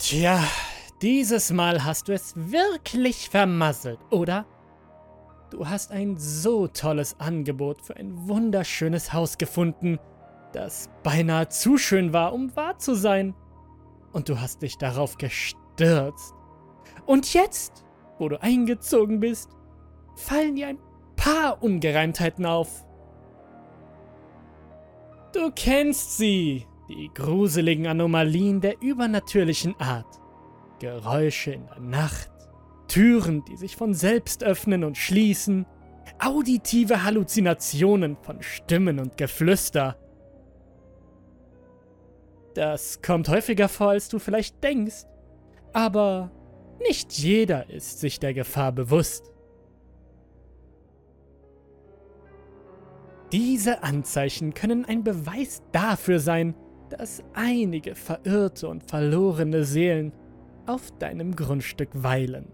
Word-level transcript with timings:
Tja, 0.00 0.42
dieses 1.02 1.52
Mal 1.52 1.84
hast 1.84 2.08
du 2.08 2.14
es 2.14 2.32
wirklich 2.34 3.28
vermasselt, 3.28 3.98
oder? 4.08 4.46
Du 5.50 5.68
hast 5.68 5.90
ein 5.90 6.16
so 6.16 6.68
tolles 6.68 7.20
Angebot 7.20 7.82
für 7.82 7.96
ein 7.96 8.26
wunderschönes 8.26 9.12
Haus 9.12 9.36
gefunden, 9.36 9.98
das 10.54 10.88
beinahe 11.02 11.50
zu 11.50 11.76
schön 11.76 12.14
war, 12.14 12.32
um 12.32 12.56
wahr 12.56 12.78
zu 12.78 12.94
sein. 12.94 13.34
Und 14.12 14.30
du 14.30 14.40
hast 14.40 14.62
dich 14.62 14.78
darauf 14.78 15.18
gestürzt. 15.18 16.32
Und 17.04 17.34
jetzt, 17.34 17.84
wo 18.18 18.30
du 18.30 18.40
eingezogen 18.40 19.20
bist, 19.20 19.50
fallen 20.16 20.56
dir 20.56 20.68
ein 20.68 20.78
paar 21.16 21.62
Ungereimtheiten 21.62 22.46
auf. 22.46 22.86
Du 25.34 25.50
kennst 25.54 26.16
sie, 26.16 26.66
die 26.90 27.10
gruseligen 27.14 27.86
Anomalien 27.86 28.60
der 28.60 28.80
übernatürlichen 28.82 29.74
Art. 29.78 30.20
Geräusche 30.80 31.52
in 31.52 31.66
der 31.66 31.80
Nacht, 31.80 32.30
Türen, 32.88 33.44
die 33.44 33.56
sich 33.56 33.76
von 33.76 33.94
selbst 33.94 34.42
öffnen 34.42 34.84
und 34.84 34.96
schließen, 34.96 35.66
auditive 36.18 37.04
Halluzinationen 37.04 38.16
von 38.22 38.42
Stimmen 38.42 38.98
und 38.98 39.16
Geflüster. 39.16 39.96
Das 42.54 43.00
kommt 43.00 43.28
häufiger 43.28 43.68
vor, 43.68 43.90
als 43.90 44.08
du 44.08 44.18
vielleicht 44.18 44.62
denkst, 44.64 45.04
aber 45.72 46.32
nicht 46.80 47.12
jeder 47.12 47.70
ist 47.70 48.00
sich 48.00 48.18
der 48.18 48.34
Gefahr 48.34 48.72
bewusst. 48.72 49.30
Diese 53.32 53.84
Anzeichen 53.84 54.54
können 54.54 54.84
ein 54.84 55.04
Beweis 55.04 55.62
dafür 55.70 56.18
sein, 56.18 56.56
dass 56.90 57.22
einige 57.34 57.94
verirrte 57.94 58.68
und 58.68 58.84
verlorene 58.84 59.64
Seelen 59.64 60.12
auf 60.66 60.90
deinem 60.98 61.36
Grundstück 61.36 61.90
weilen. 61.92 62.46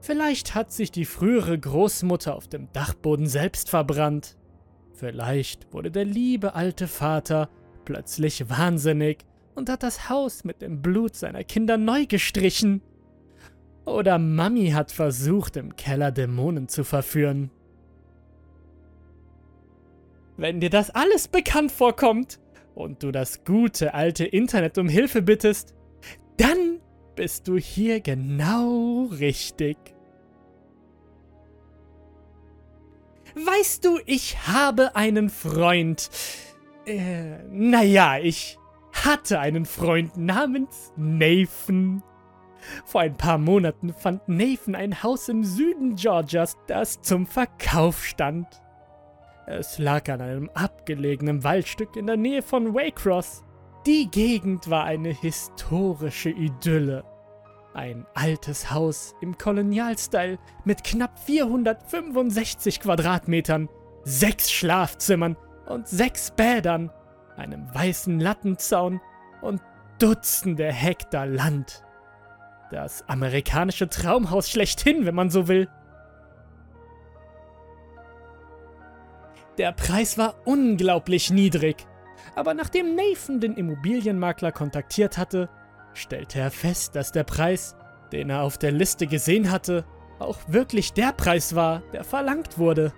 Vielleicht 0.00 0.54
hat 0.54 0.72
sich 0.72 0.90
die 0.92 1.04
frühere 1.04 1.58
Großmutter 1.58 2.34
auf 2.34 2.48
dem 2.48 2.72
Dachboden 2.72 3.26
selbst 3.26 3.70
verbrannt. 3.70 4.36
Vielleicht 4.92 5.72
wurde 5.72 5.90
der 5.90 6.04
liebe 6.04 6.54
alte 6.54 6.86
Vater 6.86 7.48
plötzlich 7.84 8.48
wahnsinnig 8.48 9.24
und 9.54 9.68
hat 9.68 9.82
das 9.82 10.08
Haus 10.08 10.44
mit 10.44 10.62
dem 10.62 10.82
Blut 10.82 11.16
seiner 11.16 11.44
Kinder 11.44 11.76
neu 11.76 12.06
gestrichen. 12.06 12.80
Oder 13.84 14.18
Mami 14.18 14.70
hat 14.70 14.92
versucht, 14.92 15.56
im 15.56 15.74
Keller 15.74 16.12
Dämonen 16.12 16.68
zu 16.68 16.84
verführen. 16.84 17.50
Wenn 20.36 20.60
dir 20.60 20.70
das 20.70 20.90
alles 20.90 21.26
bekannt 21.26 21.72
vorkommt 21.72 22.38
und 22.78 23.02
du 23.02 23.10
das 23.10 23.44
gute 23.44 23.92
alte 23.92 24.24
Internet 24.24 24.78
um 24.78 24.88
Hilfe 24.88 25.20
bittest, 25.20 25.74
dann 26.36 26.80
bist 27.16 27.48
du 27.48 27.56
hier 27.56 28.00
genau 28.00 29.06
richtig. 29.18 29.76
Weißt 33.34 33.84
du, 33.84 33.98
ich 34.06 34.46
habe 34.46 34.94
einen 34.94 35.28
Freund. 35.28 36.08
Äh, 36.86 37.42
naja, 37.50 38.18
ich 38.18 38.58
hatte 38.92 39.40
einen 39.40 39.64
Freund 39.66 40.16
namens 40.16 40.92
Nathan. 40.96 42.04
Vor 42.84 43.00
ein 43.00 43.16
paar 43.16 43.38
Monaten 43.38 43.92
fand 43.92 44.28
Nathan 44.28 44.76
ein 44.76 45.02
Haus 45.02 45.28
im 45.28 45.42
Süden 45.42 45.96
Georgias, 45.96 46.56
das 46.68 47.00
zum 47.00 47.26
Verkauf 47.26 48.04
stand. 48.04 48.46
Es 49.50 49.78
lag 49.78 50.10
an 50.10 50.20
einem 50.20 50.50
abgelegenen 50.52 51.42
Waldstück 51.42 51.96
in 51.96 52.06
der 52.06 52.18
Nähe 52.18 52.42
von 52.42 52.74
Waycross. 52.74 53.44
Die 53.86 54.10
Gegend 54.10 54.68
war 54.68 54.84
eine 54.84 55.08
historische 55.08 56.28
Idylle. 56.28 57.02
Ein 57.72 58.04
altes 58.12 58.70
Haus 58.70 59.14
im 59.22 59.38
Kolonialstyle 59.38 60.38
mit 60.66 60.84
knapp 60.84 61.18
465 61.20 62.80
Quadratmetern, 62.80 63.70
sechs 64.04 64.50
Schlafzimmern 64.50 65.38
und 65.66 65.88
sechs 65.88 66.30
Bädern, 66.30 66.90
einem 67.38 67.74
weißen 67.74 68.20
Lattenzaun 68.20 69.00
und 69.40 69.62
Dutzende 69.98 70.70
Hektar 70.70 71.24
Land. 71.24 71.84
Das 72.70 73.02
amerikanische 73.08 73.88
Traumhaus 73.88 74.50
schlechthin, 74.50 75.06
wenn 75.06 75.14
man 75.14 75.30
so 75.30 75.48
will. 75.48 75.70
Der 79.58 79.72
Preis 79.72 80.16
war 80.16 80.36
unglaublich 80.44 81.30
niedrig. 81.30 81.84
Aber 82.36 82.54
nachdem 82.54 82.94
Nathan 82.94 83.40
den 83.40 83.54
Immobilienmakler 83.54 84.52
kontaktiert 84.52 85.18
hatte, 85.18 85.48
stellte 85.94 86.38
er 86.38 86.52
fest, 86.52 86.94
dass 86.94 87.10
der 87.10 87.24
Preis, 87.24 87.74
den 88.12 88.30
er 88.30 88.42
auf 88.42 88.56
der 88.56 88.70
Liste 88.70 89.08
gesehen 89.08 89.50
hatte, 89.50 89.84
auch 90.20 90.38
wirklich 90.46 90.92
der 90.92 91.12
Preis 91.12 91.56
war, 91.56 91.82
der 91.92 92.04
verlangt 92.04 92.58
wurde. 92.58 92.92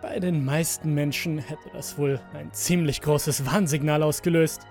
Bei 0.00 0.18
den 0.20 0.44
meisten 0.44 0.94
Menschen 0.94 1.38
hätte 1.38 1.68
das 1.74 1.98
wohl 1.98 2.18
ein 2.34 2.52
ziemlich 2.52 3.02
großes 3.02 3.44
Warnsignal 3.44 4.02
ausgelöst. 4.02 4.62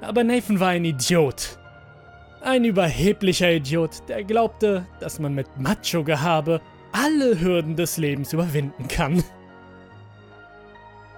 Aber 0.00 0.22
Nathan 0.22 0.60
war 0.60 0.68
ein 0.68 0.84
Idiot. 0.84 1.58
Ein 2.40 2.64
überheblicher 2.64 3.50
Idiot, 3.50 4.08
der 4.08 4.22
glaubte, 4.22 4.86
dass 5.00 5.18
man 5.18 5.34
mit 5.34 5.48
Macho-Gehabe 5.58 6.60
alle 6.92 7.40
Hürden 7.40 7.74
des 7.74 7.96
Lebens 7.96 8.32
überwinden 8.32 8.86
kann. 8.88 9.24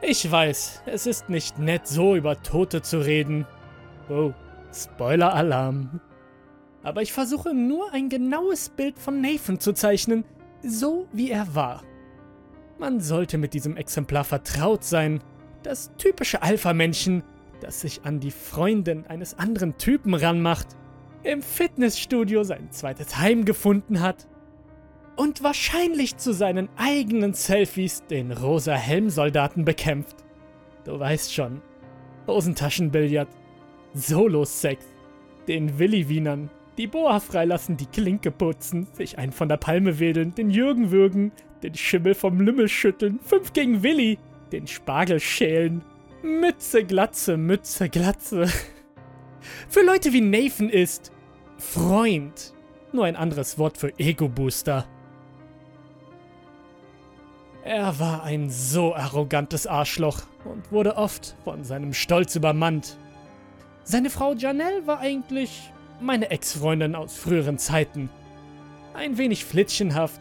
Ich 0.05 0.29
weiß, 0.29 0.83
es 0.87 1.07
ist 1.07 1.29
nicht 1.29 1.61
nett, 1.61 1.87
so 1.87 2.17
über 2.17 2.43
Tote 2.43 2.83
zu 2.83 2.99
reden. 2.99 3.47
Oh, 4.09 4.33
Spoiler-Alarm. 4.75 6.01
Aber 6.83 7.03
ich 7.03 7.13
versuche 7.13 7.55
nur 7.55 7.93
ein 7.93 8.09
genaues 8.09 8.69
Bild 8.69 8.99
von 8.99 9.21
Nathan 9.21 9.61
zu 9.61 9.73
zeichnen, 9.73 10.25
so 10.65 11.07
wie 11.13 11.31
er 11.31 11.55
war. 11.55 11.85
Man 12.81 12.99
sollte 12.99 13.39
mit 13.39 13.55
diesem 13.55 13.77
Exemplar 13.77 14.25
vertraut 14.25 14.83
sein. 14.83 15.23
Das 15.63 15.93
typische 15.99 16.43
Alpha-Männchen, 16.43 17.23
das 17.61 17.81
sich 17.83 18.05
an 18.05 18.19
die 18.19 18.33
Freundin 18.33 19.07
eines 19.07 19.39
anderen 19.39 19.79
Typen 19.79 20.15
ranmacht, 20.15 20.67
im 21.23 21.43
Fitnessstudio 21.43 22.43
sein 22.43 22.73
zweites 22.73 23.19
Heim 23.19 23.45
gefunden 23.45 24.01
hat 24.01 24.27
und 25.17 25.43
wahrscheinlich 25.43 26.17
zu 26.17 26.33
seinen 26.33 26.69
eigenen 26.77 27.35
Selfies 27.35 28.05
den 28.07 28.33
rosa 28.33 28.75
Helmsoldaten 28.75 29.65
bekämpft. 29.65 30.17
Du 30.85 30.99
weißt 30.99 31.33
schon. 31.33 31.61
Hosentaschenbillard, 32.27 33.29
Solo-Sex, 33.95 34.85
den 35.49 35.79
Willi-Wienern, 35.79 36.51
die 36.79 36.87
Boa 36.87 37.21
freilassen, 37.21 37.77
die 37.77 37.87
Klinke 37.87 38.31
putzen, 38.31 38.87
sich 38.93 39.19
einen 39.19 39.33
von 39.33 39.49
der 39.49 39.57
Palme 39.57 39.99
wedeln, 39.99 40.35
den 40.35 40.51
Jürgen 40.51 40.91
würgen, 40.91 41.33
den 41.63 41.75
Schimmel 41.75 42.15
vom 42.15 42.41
Lümmel 42.41 42.69
schütteln, 42.69 43.19
fünf 43.21 43.53
gegen 43.53 43.83
Willi, 43.83 44.19
den 44.53 44.67
Spargel 44.67 45.21
schälen. 45.21 45.85
Mütze, 46.23 46.85
Glatze, 46.85 47.37
Mütze, 47.37 47.89
Glatze. 47.89 48.47
Für 49.69 49.83
Leute 49.83 50.13
wie 50.13 50.21
Nathan 50.21 50.69
ist 50.69 51.11
Freund 51.59 52.55
nur 52.93 53.05
ein 53.07 53.17
anderes 53.17 53.59
Wort 53.59 53.79
für 53.79 53.99
Ego-Booster. 53.99 54.87
Er 57.65 58.01
war 58.01 58.25
ein 58.25 58.51
so 58.51 58.95
arrogantes 58.95 59.69
Arschloch 59.69 60.23
und 60.45 60.73
wurde 60.73 60.97
oft 60.97 61.37
von 61.45 61.63
seinem 61.63 61.95
Stolz 61.95 62.35
übermannt. 62.35 62.97
Seine 63.85 64.11
Frau 64.11 64.35
Janelle 64.35 64.87
war 64.87 64.99
eigentlich 64.99 65.71
meine 66.01 66.31
Ex-Freundin 66.31 66.97
aus 66.97 67.17
früheren 67.17 67.59
Zeiten. 67.59 68.11
Ein 68.95 69.17
wenig 69.17 69.45
flittchenhaft, 69.45 70.21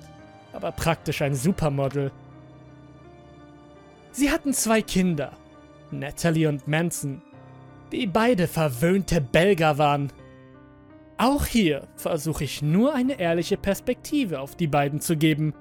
aber 0.53 0.71
praktisch 0.71 1.23
ein 1.23 1.33
Supermodel. 1.33 2.11
Sie 4.11 4.29
hatten 4.29 4.53
zwei 4.53 4.81
Kinder, 4.81 5.31
Natalie 5.89 6.47
und 6.47 6.67
Manson, 6.67 7.23
die 7.91 8.05
beide 8.05 8.47
verwöhnte 8.47 9.19
Belger 9.19 9.79
waren. 9.79 10.13
Auch 11.17 11.45
hier 11.45 11.87
versuche 11.95 12.43
ich 12.43 12.61
nur 12.61 12.93
eine 12.93 13.19
ehrliche 13.19 13.57
Perspektive 13.57 14.39
auf 14.39 14.55
die 14.55 14.67
beiden 14.67 15.01
zu 15.01 15.17
geben, 15.17 15.53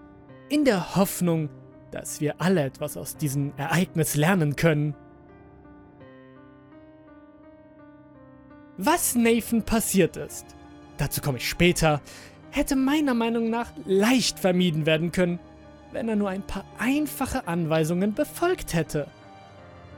in 0.48 0.64
der 0.64 0.96
Hoffnung, 0.96 1.48
dass 1.90 2.20
wir 2.20 2.40
alle 2.40 2.64
etwas 2.64 2.96
aus 2.96 3.16
diesem 3.16 3.52
Ereignis 3.56 4.14
lernen 4.14 4.56
können. 4.56 4.94
Was 8.76 9.14
Nathan 9.14 9.62
passiert 9.62 10.16
ist, 10.16 10.46
dazu 10.96 11.20
komme 11.20 11.38
ich 11.38 11.48
später, 11.48 12.00
hätte 12.50 12.76
meiner 12.76 13.14
Meinung 13.14 13.50
nach 13.50 13.72
leicht 13.84 14.38
vermieden 14.38 14.86
werden 14.86 15.12
können, 15.12 15.38
wenn 15.92 16.08
er 16.08 16.16
nur 16.16 16.30
ein 16.30 16.42
paar 16.42 16.64
einfache 16.78 17.46
Anweisungen 17.46 18.14
befolgt 18.14 18.74
hätte. 18.74 19.06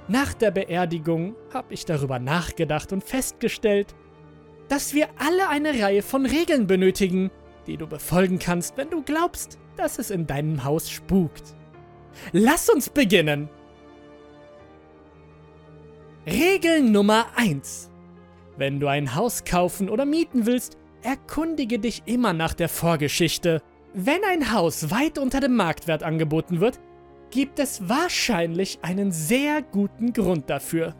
Nach 0.08 0.34
der 0.34 0.50
Beerdigung 0.50 1.36
habe 1.54 1.72
ich 1.74 1.84
darüber 1.84 2.18
nachgedacht 2.18 2.92
und 2.92 3.04
festgestellt, 3.04 3.94
dass 4.68 4.94
wir 4.94 5.08
alle 5.18 5.48
eine 5.48 5.80
Reihe 5.80 6.02
von 6.02 6.26
Regeln 6.26 6.66
benötigen, 6.66 7.30
die 7.66 7.76
du 7.76 7.86
befolgen 7.86 8.38
kannst, 8.38 8.76
wenn 8.76 8.90
du 8.90 9.02
glaubst, 9.02 9.58
dass 9.76 9.98
es 9.98 10.10
in 10.10 10.26
deinem 10.26 10.64
Haus 10.64 10.90
spukt. 10.90 11.54
Lass 12.32 12.68
uns 12.68 12.88
beginnen. 12.88 13.48
Regel 16.26 16.82
Nummer 16.82 17.26
1. 17.36 17.90
Wenn 18.56 18.78
du 18.78 18.86
ein 18.86 19.14
Haus 19.14 19.44
kaufen 19.44 19.88
oder 19.88 20.04
mieten 20.04 20.46
willst, 20.46 20.76
erkundige 21.02 21.78
dich 21.78 22.02
immer 22.06 22.32
nach 22.32 22.54
der 22.54 22.68
Vorgeschichte. 22.68 23.62
Wenn 23.94 24.22
ein 24.24 24.52
Haus 24.52 24.90
weit 24.90 25.18
unter 25.18 25.40
dem 25.40 25.56
Marktwert 25.56 26.02
angeboten 26.02 26.60
wird, 26.60 26.78
gibt 27.30 27.58
es 27.58 27.88
wahrscheinlich 27.88 28.78
einen 28.82 29.10
sehr 29.10 29.62
guten 29.62 30.12
Grund 30.12 30.48
dafür. 30.48 30.94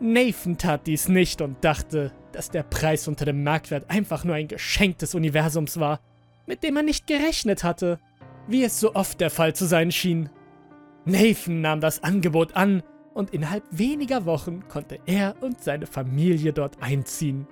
Nathan 0.00 0.58
tat 0.58 0.86
dies 0.86 1.08
nicht 1.08 1.40
und 1.40 1.64
dachte, 1.64 2.12
dass 2.32 2.50
der 2.50 2.64
Preis 2.64 3.06
unter 3.08 3.24
dem 3.24 3.44
Marktwert 3.44 3.88
einfach 3.88 4.24
nur 4.24 4.34
ein 4.34 4.48
Geschenk 4.48 4.98
des 4.98 5.14
Universums 5.14 5.78
war, 5.78 6.00
mit 6.46 6.64
dem 6.64 6.76
er 6.76 6.82
nicht 6.82 7.06
gerechnet 7.06 7.62
hatte, 7.62 8.00
wie 8.46 8.64
es 8.64 8.80
so 8.80 8.94
oft 8.94 9.20
der 9.20 9.30
Fall 9.30 9.54
zu 9.54 9.66
sein 9.66 9.92
schien. 9.92 10.30
Nathan 11.04 11.60
nahm 11.60 11.80
das 11.80 12.02
Angebot 12.02 12.56
an 12.56 12.82
und 13.14 13.30
innerhalb 13.30 13.64
weniger 13.70 14.24
Wochen 14.24 14.68
konnte 14.68 14.98
er 15.06 15.34
und 15.40 15.62
seine 15.62 15.86
Familie 15.86 16.52
dort 16.52 16.82
einziehen. 16.82 17.46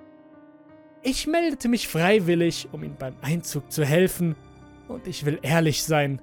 Ich 1.03 1.27
meldete 1.27 1.69
mich 1.69 1.89
freiwillig, 1.89 2.69
um 2.73 2.85
ihm 2.85 2.97
beim 2.99 3.15
Einzug 3.23 3.71
zu 3.73 3.85
helfen, 3.85 4.37
und 4.89 5.07
ich 5.07 5.25
will 5.25 5.39
ehrlich 5.43 5.85
sein, 5.85 6.21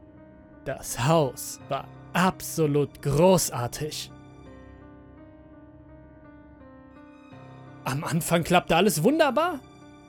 das 0.66 1.06
Haus 1.06 1.60
war 1.70 1.88
absolut 2.14 3.02
großartig. 3.02 4.12
Am 7.86 8.04
Anfang 8.04 8.44
klappte 8.44 8.76
alles 8.76 9.02
wunderbar, 9.04 9.62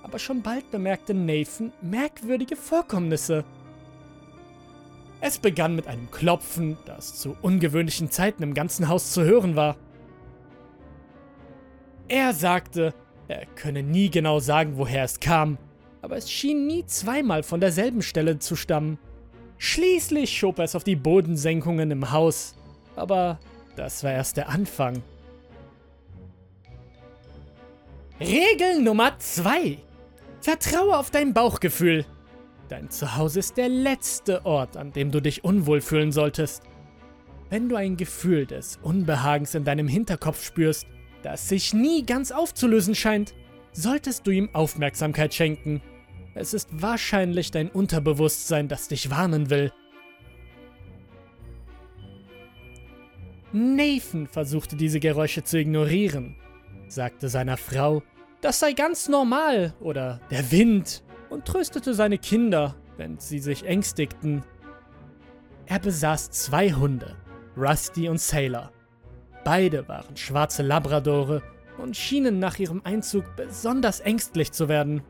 aber 0.02 0.18
schon 0.18 0.42
bald 0.42 0.70
bemerkte 0.70 1.14
Nathan 1.14 1.72
merkwürdige 1.80 2.56
Vorkommnisse. 2.56 3.44
Es 5.20 5.38
begann 5.38 5.74
mit 5.74 5.86
einem 5.88 6.10
Klopfen, 6.10 6.76
das 6.86 7.18
zu 7.18 7.36
ungewöhnlichen 7.42 8.10
Zeiten 8.10 8.42
im 8.42 8.54
ganzen 8.54 8.88
Haus 8.88 9.10
zu 9.10 9.24
hören 9.24 9.56
war. 9.56 9.76
Er 12.06 12.32
sagte, 12.32 12.94
er 13.26 13.44
könne 13.46 13.82
nie 13.82 14.10
genau 14.10 14.38
sagen, 14.38 14.78
woher 14.78 15.04
es 15.04 15.20
kam, 15.20 15.58
aber 16.00 16.16
es 16.16 16.30
schien 16.30 16.66
nie 16.66 16.86
zweimal 16.86 17.42
von 17.42 17.60
derselben 17.60 18.02
Stelle 18.02 18.38
zu 18.38 18.56
stammen. 18.56 18.98
Schließlich 19.58 20.30
schob 20.38 20.58
er 20.58 20.64
es 20.64 20.76
auf 20.76 20.84
die 20.84 20.96
Bodensenkungen 20.96 21.90
im 21.90 22.12
Haus, 22.12 22.54
aber 22.94 23.40
das 23.76 24.04
war 24.04 24.12
erst 24.12 24.36
der 24.36 24.48
Anfang. 24.48 25.02
Regel 28.20 28.82
Nummer 28.82 29.18
2. 29.18 29.78
Vertraue 30.40 30.96
auf 30.96 31.10
dein 31.10 31.34
Bauchgefühl. 31.34 32.06
Dein 32.68 32.90
Zuhause 32.90 33.38
ist 33.38 33.56
der 33.56 33.70
letzte 33.70 34.44
Ort, 34.44 34.76
an 34.76 34.92
dem 34.92 35.10
du 35.10 35.20
dich 35.20 35.42
unwohl 35.42 35.80
fühlen 35.80 36.12
solltest. 36.12 36.62
Wenn 37.48 37.68
du 37.70 37.76
ein 37.76 37.96
Gefühl 37.96 38.44
des 38.44 38.78
Unbehagens 38.82 39.54
in 39.54 39.64
deinem 39.64 39.88
Hinterkopf 39.88 40.44
spürst, 40.44 40.86
das 41.22 41.48
sich 41.48 41.72
nie 41.72 42.04
ganz 42.04 42.30
aufzulösen 42.30 42.94
scheint, 42.94 43.34
solltest 43.72 44.26
du 44.26 44.30
ihm 44.32 44.50
Aufmerksamkeit 44.52 45.32
schenken. 45.32 45.80
Es 46.34 46.52
ist 46.52 46.68
wahrscheinlich 46.82 47.50
dein 47.50 47.70
Unterbewusstsein, 47.70 48.68
das 48.68 48.88
dich 48.88 49.10
warnen 49.10 49.48
will. 49.48 49.72
Nathan 53.52 54.26
versuchte 54.26 54.76
diese 54.76 55.00
Geräusche 55.00 55.42
zu 55.42 55.58
ignorieren, 55.58 56.36
sagte 56.88 57.30
seiner 57.30 57.56
Frau, 57.56 58.02
das 58.42 58.60
sei 58.60 58.74
ganz 58.74 59.08
normal 59.08 59.74
oder 59.80 60.20
der 60.30 60.52
Wind 60.52 61.02
und 61.30 61.44
tröstete 61.44 61.94
seine 61.94 62.18
Kinder, 62.18 62.74
wenn 62.96 63.18
sie 63.18 63.38
sich 63.38 63.64
ängstigten. 63.64 64.42
Er 65.66 65.78
besaß 65.78 66.30
zwei 66.30 66.72
Hunde, 66.72 67.16
Rusty 67.56 68.08
und 68.08 68.20
Sailor. 68.20 68.72
Beide 69.44 69.88
waren 69.88 70.16
schwarze 70.16 70.62
Labradore 70.62 71.42
und 71.78 71.96
schienen 71.96 72.38
nach 72.38 72.58
ihrem 72.58 72.82
Einzug 72.84 73.24
besonders 73.36 74.00
ängstlich 74.00 74.52
zu 74.52 74.68
werden. 74.68 75.02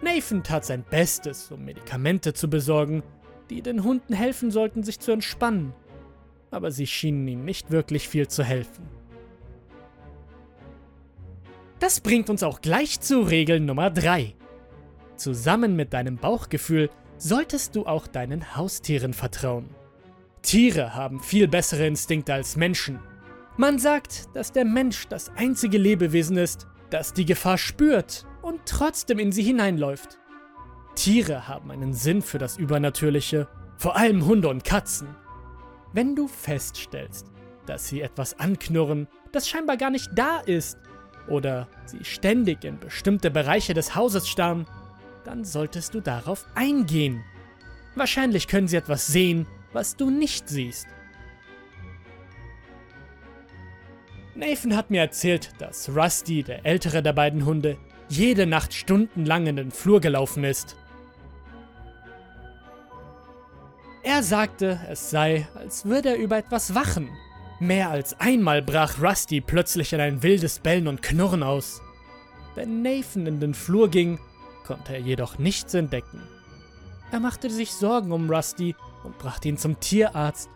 Nathan 0.00 0.42
tat 0.42 0.64
sein 0.64 0.84
Bestes, 0.88 1.50
um 1.50 1.64
Medikamente 1.64 2.32
zu 2.32 2.48
besorgen, 2.48 3.02
die 3.50 3.62
den 3.62 3.82
Hunden 3.82 4.12
helfen 4.12 4.50
sollten, 4.50 4.82
sich 4.82 5.00
zu 5.00 5.10
entspannen, 5.12 5.74
aber 6.50 6.70
sie 6.70 6.86
schienen 6.86 7.26
ihm 7.26 7.44
nicht 7.44 7.70
wirklich 7.70 8.08
viel 8.08 8.28
zu 8.28 8.44
helfen. 8.44 8.88
Das 11.80 12.00
bringt 12.00 12.28
uns 12.28 12.42
auch 12.42 12.60
gleich 12.60 13.00
zu 13.00 13.20
Regel 13.20 13.60
Nummer 13.60 13.90
3. 13.90 14.34
Zusammen 15.18 15.74
mit 15.74 15.92
deinem 15.92 16.16
Bauchgefühl 16.16 16.90
solltest 17.18 17.74
du 17.74 17.86
auch 17.86 18.06
deinen 18.06 18.56
Haustieren 18.56 19.12
vertrauen. 19.12 19.68
Tiere 20.42 20.94
haben 20.94 21.20
viel 21.20 21.48
bessere 21.48 21.86
Instinkte 21.86 22.32
als 22.32 22.56
Menschen. 22.56 23.00
Man 23.56 23.80
sagt, 23.80 24.28
dass 24.34 24.52
der 24.52 24.64
Mensch 24.64 25.08
das 25.08 25.30
einzige 25.36 25.76
Lebewesen 25.76 26.36
ist, 26.36 26.68
das 26.90 27.12
die 27.12 27.24
Gefahr 27.24 27.58
spürt 27.58 28.24
und 28.42 28.60
trotzdem 28.64 29.18
in 29.18 29.32
sie 29.32 29.42
hineinläuft. 29.42 30.18
Tiere 30.94 31.48
haben 31.48 31.72
einen 31.72 31.92
Sinn 31.92 32.22
für 32.22 32.38
das 32.38 32.56
Übernatürliche, 32.56 33.48
vor 33.76 33.96
allem 33.96 34.24
Hunde 34.24 34.48
und 34.48 34.62
Katzen. 34.62 35.08
Wenn 35.92 36.14
du 36.14 36.28
feststellst, 36.28 37.26
dass 37.66 37.88
sie 37.88 38.00
etwas 38.02 38.38
anknurren, 38.38 39.08
das 39.32 39.48
scheinbar 39.48 39.76
gar 39.76 39.90
nicht 39.90 40.10
da 40.14 40.38
ist, 40.38 40.78
oder 41.28 41.68
sie 41.84 42.04
ständig 42.04 42.64
in 42.64 42.78
bestimmte 42.78 43.30
Bereiche 43.30 43.74
des 43.74 43.94
Hauses 43.94 44.28
starren, 44.28 44.66
dann 45.28 45.44
solltest 45.44 45.92
du 45.92 46.00
darauf 46.00 46.46
eingehen. 46.54 47.22
Wahrscheinlich 47.94 48.48
können 48.48 48.66
sie 48.66 48.76
etwas 48.78 49.06
sehen, 49.06 49.46
was 49.74 49.94
du 49.94 50.08
nicht 50.08 50.48
siehst. 50.48 50.86
Nathan 54.34 54.74
hat 54.74 54.90
mir 54.90 55.02
erzählt, 55.02 55.50
dass 55.58 55.90
Rusty, 55.94 56.42
der 56.42 56.64
ältere 56.64 57.02
der 57.02 57.12
beiden 57.12 57.44
Hunde, 57.44 57.76
jede 58.08 58.46
Nacht 58.46 58.72
stundenlang 58.72 59.46
in 59.46 59.56
den 59.56 59.70
Flur 59.70 60.00
gelaufen 60.00 60.44
ist. 60.44 60.76
Er 64.02 64.22
sagte, 64.22 64.80
es 64.88 65.10
sei, 65.10 65.46
als 65.54 65.84
würde 65.84 66.10
er 66.10 66.16
über 66.16 66.38
etwas 66.38 66.74
wachen 66.74 67.10
Mehr 67.60 67.90
als 67.90 68.18
einmal 68.18 68.62
brach 68.62 69.02
Rusty 69.02 69.42
plötzlich 69.42 69.92
in 69.92 70.00
ein 70.00 70.22
wildes 70.22 70.60
Bellen 70.60 70.88
und 70.88 71.02
Knurren 71.02 71.42
aus. 71.42 71.82
Wenn 72.54 72.80
Nathan 72.80 73.26
in 73.26 73.40
den 73.40 73.52
Flur 73.52 73.90
ging, 73.90 74.20
konnte 74.68 74.92
er 74.92 75.00
jedoch 75.00 75.38
nichts 75.38 75.74
entdecken. 75.74 76.22
Er 77.10 77.18
machte 77.18 77.50
sich 77.50 77.72
Sorgen 77.72 78.12
um 78.12 78.30
Rusty 78.30 78.76
und 79.02 79.18
brachte 79.18 79.48
ihn 79.48 79.58
zum 79.58 79.80
Tierarzt, 79.80 80.48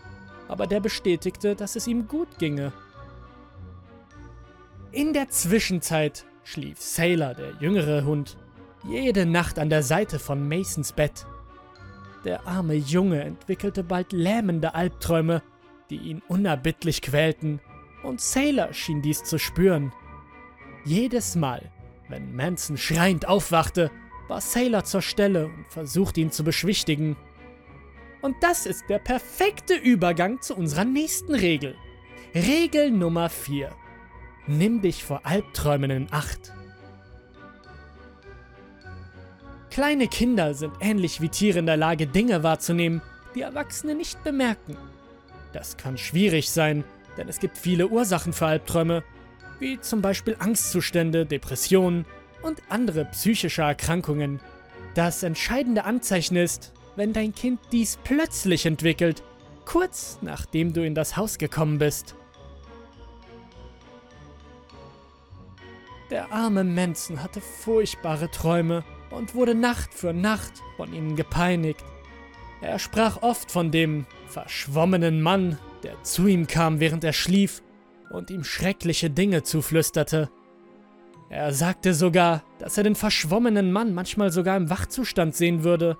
aber 0.46 0.68
der 0.68 0.78
bestätigte, 0.78 1.56
dass 1.56 1.74
es 1.74 1.88
ihm 1.88 2.06
gut 2.06 2.38
ginge. 2.38 2.72
In 4.92 5.12
der 5.12 5.30
Zwischenzeit 5.30 6.24
schlief 6.44 6.80
Sailor, 6.80 7.34
der 7.34 7.54
jüngere 7.58 8.04
Hund, 8.04 8.36
jede 8.84 9.26
Nacht 9.26 9.58
an 9.58 9.70
der 9.70 9.82
Seite 9.82 10.20
von 10.20 10.46
Masons 10.46 10.92
Bett. 10.92 11.26
Der 12.24 12.46
arme 12.46 12.74
Junge 12.74 13.24
entwickelte 13.24 13.82
bald 13.82 14.12
lähmende 14.12 14.74
Albträume 14.74 15.42
die 15.92 15.98
ihn 15.98 16.22
unerbittlich 16.26 17.02
quälten, 17.02 17.60
und 18.02 18.20
Sailor 18.20 18.72
schien 18.72 19.02
dies 19.02 19.22
zu 19.22 19.38
spüren. 19.38 19.92
Jedes 20.84 21.36
Mal, 21.36 21.70
wenn 22.08 22.34
Manson 22.34 22.78
schreiend 22.78 23.28
aufwachte, 23.28 23.90
war 24.32 24.40
Sailor 24.40 24.84
zur 24.84 25.02
Stelle 25.02 25.48
und 25.48 25.66
versuchte 25.68 26.18
ihn 26.22 26.30
zu 26.30 26.42
beschwichtigen. 26.42 27.16
Und 28.22 28.34
das 28.40 28.64
ist 28.64 28.84
der 28.88 28.98
perfekte 28.98 29.74
Übergang 29.74 30.40
zu 30.40 30.56
unserer 30.56 30.86
nächsten 30.86 31.34
Regel. 31.34 31.76
Regel 32.34 32.90
Nummer 32.90 33.28
4. 33.28 33.70
Nimm 34.46 34.80
dich 34.80 35.04
vor 35.04 35.20
Albträumen 35.24 35.90
in 35.90 36.06
Acht. 36.10 36.54
Kleine 39.70 40.08
Kinder 40.08 40.54
sind 40.54 40.72
ähnlich 40.80 41.20
wie 41.20 41.28
Tiere 41.28 41.58
in 41.58 41.66
der 41.66 41.76
Lage, 41.76 42.06
Dinge 42.06 42.42
wahrzunehmen, 42.42 43.02
die 43.34 43.42
Erwachsene 43.42 43.94
nicht 43.94 44.24
bemerken. 44.24 44.78
Das 45.52 45.76
kann 45.76 45.98
schwierig 45.98 46.50
sein, 46.50 46.84
denn 47.18 47.28
es 47.28 47.38
gibt 47.38 47.58
viele 47.58 47.88
Ursachen 47.88 48.32
für 48.32 48.46
Albträume, 48.46 49.04
wie 49.58 49.78
zum 49.78 50.00
Beispiel 50.00 50.36
Angstzustände, 50.38 51.26
Depressionen 51.26 52.06
und 52.42 52.62
andere 52.68 53.04
psychische 53.06 53.62
Erkrankungen. 53.62 54.40
Das 54.94 55.22
entscheidende 55.22 55.84
Anzeichen 55.84 56.36
ist, 56.36 56.72
wenn 56.96 57.12
dein 57.12 57.34
Kind 57.34 57.60
dies 57.72 57.98
plötzlich 58.04 58.66
entwickelt, 58.66 59.22
kurz 59.64 60.18
nachdem 60.20 60.72
du 60.72 60.84
in 60.84 60.94
das 60.94 61.16
Haus 61.16 61.38
gekommen 61.38 61.78
bist. 61.78 62.14
Der 66.10 66.30
arme 66.30 66.62
Manson 66.62 67.22
hatte 67.22 67.40
furchtbare 67.40 68.30
Träume 68.30 68.84
und 69.10 69.34
wurde 69.34 69.54
Nacht 69.54 69.94
für 69.94 70.12
Nacht 70.12 70.52
von 70.76 70.92
ihnen 70.92 71.16
gepeinigt. 71.16 71.82
Er 72.60 72.78
sprach 72.78 73.22
oft 73.22 73.50
von 73.50 73.70
dem 73.70 74.06
verschwommenen 74.26 75.22
Mann, 75.22 75.58
der 75.82 76.02
zu 76.02 76.26
ihm 76.26 76.46
kam, 76.46 76.80
während 76.80 77.02
er 77.02 77.12
schlief 77.12 77.62
und 78.10 78.30
ihm 78.30 78.44
schreckliche 78.44 79.08
Dinge 79.08 79.42
zuflüsterte. 79.42 80.30
Er 81.32 81.54
sagte 81.54 81.94
sogar, 81.94 82.42
dass 82.58 82.76
er 82.76 82.84
den 82.84 82.94
verschwommenen 82.94 83.72
Mann 83.72 83.94
manchmal 83.94 84.30
sogar 84.30 84.54
im 84.54 84.68
Wachzustand 84.68 85.34
sehen 85.34 85.64
würde, 85.64 85.96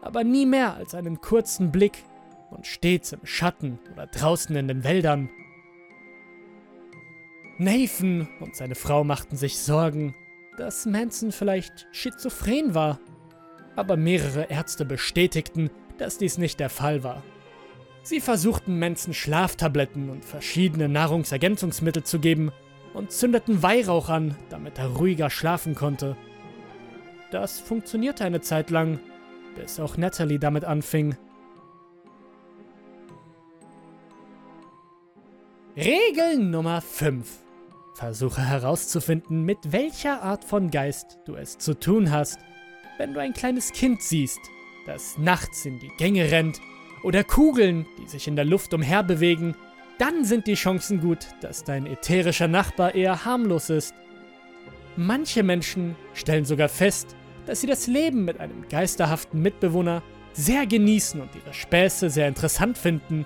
aber 0.00 0.24
nie 0.24 0.44
mehr 0.44 0.74
als 0.74 0.96
einen 0.96 1.20
kurzen 1.20 1.70
Blick 1.70 2.02
und 2.50 2.66
stets 2.66 3.12
im 3.12 3.24
Schatten 3.24 3.78
oder 3.92 4.08
draußen 4.08 4.56
in 4.56 4.66
den 4.66 4.82
Wäldern. 4.82 5.30
Nathan 7.58 8.28
und 8.40 8.56
seine 8.56 8.74
Frau 8.74 9.04
machten 9.04 9.36
sich 9.36 9.60
Sorgen, 9.60 10.16
dass 10.58 10.84
Manson 10.84 11.30
vielleicht 11.30 11.86
schizophren 11.92 12.74
war. 12.74 12.98
Aber 13.76 13.96
mehrere 13.96 14.50
Ärzte 14.50 14.84
bestätigten, 14.84 15.70
dass 15.96 16.18
dies 16.18 16.38
nicht 16.38 16.58
der 16.58 16.70
Fall 16.70 17.04
war. 17.04 17.22
Sie 18.02 18.20
versuchten 18.20 18.80
Manson 18.80 19.14
Schlaftabletten 19.14 20.10
und 20.10 20.24
verschiedene 20.24 20.88
Nahrungsergänzungsmittel 20.88 22.02
zu 22.02 22.18
geben 22.18 22.50
und 22.94 23.10
zündeten 23.10 23.62
Weihrauch 23.62 24.08
an, 24.08 24.36
damit 24.50 24.78
er 24.78 24.88
ruhiger 24.88 25.30
schlafen 25.30 25.74
konnte. 25.74 26.16
Das 27.30 27.60
funktionierte 27.60 28.24
eine 28.24 28.40
Zeit 28.40 28.70
lang, 28.70 29.00
bis 29.56 29.80
auch 29.80 29.96
Natalie 29.96 30.38
damit 30.38 30.64
anfing. 30.64 31.16
Regel 35.76 36.38
Nummer 36.38 36.82
5. 36.82 37.26
Versuche 37.94 38.42
herauszufinden, 38.42 39.42
mit 39.42 39.58
welcher 39.72 40.22
Art 40.22 40.44
von 40.44 40.70
Geist 40.70 41.18
du 41.24 41.34
es 41.34 41.56
zu 41.56 41.78
tun 41.78 42.10
hast, 42.10 42.38
wenn 42.98 43.14
du 43.14 43.20
ein 43.20 43.32
kleines 43.32 43.72
Kind 43.72 44.02
siehst, 44.02 44.40
das 44.86 45.16
nachts 45.16 45.64
in 45.64 45.78
die 45.78 45.90
Gänge 45.96 46.30
rennt, 46.30 46.60
oder 47.02 47.24
Kugeln, 47.24 47.86
die 47.98 48.06
sich 48.06 48.28
in 48.28 48.36
der 48.36 48.44
Luft 48.44 48.74
umherbewegen, 48.74 49.56
dann 49.98 50.24
sind 50.24 50.46
die 50.46 50.54
Chancen 50.54 51.00
gut, 51.00 51.26
dass 51.40 51.64
dein 51.64 51.86
ätherischer 51.86 52.48
Nachbar 52.48 52.94
eher 52.94 53.24
harmlos 53.24 53.70
ist. 53.70 53.94
Manche 54.96 55.42
Menschen 55.42 55.96
stellen 56.14 56.44
sogar 56.44 56.68
fest, 56.68 57.16
dass 57.46 57.60
sie 57.60 57.66
das 57.66 57.86
Leben 57.86 58.24
mit 58.24 58.40
einem 58.40 58.68
geisterhaften 58.68 59.40
Mitbewohner 59.40 60.02
sehr 60.32 60.66
genießen 60.66 61.20
und 61.20 61.30
ihre 61.34 61.54
Späße 61.54 62.10
sehr 62.10 62.28
interessant 62.28 62.78
finden. 62.78 63.24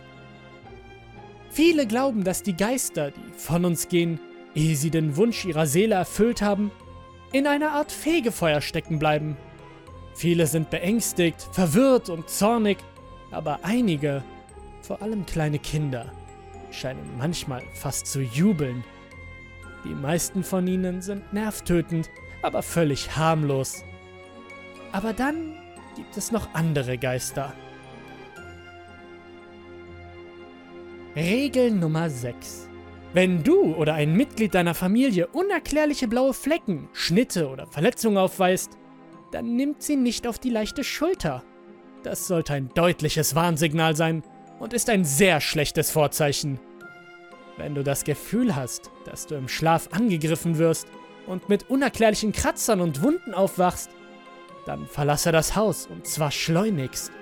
Viele 1.51 1.87
glauben, 1.87 2.25
dass 2.25 2.43
die 2.43 2.57
Geister, 2.57 3.11
die 3.11 3.39
von 3.39 3.65
uns 3.65 3.89
gehen, 3.89 4.21
ehe 4.55 4.77
sie 4.77 4.91
den 4.91 5.17
Wunsch 5.17 5.45
ihrer 5.45 5.67
Seele 5.67 5.95
erfüllt 5.95 6.43
haben, 6.43 6.71
in 7.33 7.47
einer 7.47 7.73
Art 7.73 7.93
Fegefeuer 7.93 8.61
stecken 8.61 8.99
bleiben. 8.99 9.37
Viele 10.15 10.47
sind 10.47 10.71
beängstigt, 10.71 11.49
verwirrt 11.53 12.09
und 12.09 12.29
zornig, 12.29 12.79
aber 13.31 13.61
einige, 13.63 14.23
vor 14.83 15.03
allem 15.03 15.27
kleine 15.27 15.59
Kinder, 15.59 16.13
scheinen 16.77 17.17
manchmal 17.19 17.63
fast 17.73 18.07
zu 18.07 18.21
jubeln. 18.21 18.85
Die 19.85 19.95
meisten 19.95 20.45
von 20.45 20.67
ihnen 20.67 21.03
sind 21.03 21.33
nervtötend, 21.33 22.11
aber 22.43 22.63
völlig 22.63 23.17
harmlos. 23.17 23.85
Aber 24.93 25.13
dann 25.13 25.55
gibt 25.97 26.17
es 26.17 26.31
noch 26.31 26.55
andere 26.55 26.99
Geister. 26.99 27.53
Regel 31.15 31.71
Nummer 31.71 32.11
6. 32.11 32.69
Wenn 33.15 33.43
du 33.43 33.75
oder 33.75 33.95
ein 33.95 34.13
Mitglied 34.15 34.55
deiner 34.55 34.75
Familie 34.75 35.29
unerklärliche 35.29 36.07
blaue 36.09 36.35
Flecken, 36.35 36.91
Schnitte 36.93 37.49
oder 37.49 37.67
Verletzungen 37.67 38.19
aufweist, 38.19 38.77
dann 39.33 39.57
nimmt 39.57 39.83
sie 39.83 39.97
nicht 39.97 40.27
auf 40.27 40.39
die 40.39 40.51
leichte 40.51 40.85
Schulter. 40.85 41.43
Das 42.03 42.27
sollte 42.27 42.53
ein 42.53 42.69
deutliches 42.75 43.35
Warnsignal 43.35 43.97
sein 43.97 44.23
und 44.59 44.75
ist 44.75 44.91
ein 44.91 45.05
sehr 45.05 45.41
schlechtes 45.41 45.91
Vorzeichen. 45.91 46.61
Wenn 47.57 47.75
du 47.75 47.83
das 47.83 48.05
Gefühl 48.05 48.55
hast, 48.55 48.91
dass 49.05 49.27
du 49.27 49.35
im 49.35 49.49
Schlaf 49.49 49.89
angegriffen 49.93 50.59
wirst 50.59 50.89
und 51.27 51.49
mit 51.49 51.71
unerklärlichen 51.71 52.33
Kratzern 52.33 52.81
und 52.81 53.03
Wunden 53.03 53.35
aufwachst, 53.35 53.91
dann 54.67 54.87
verlasse 54.87 55.33
das 55.33 55.57
Haus 55.57 55.87
und 55.87 56.07
zwar 56.07 56.31
schleunigst. 56.31 57.13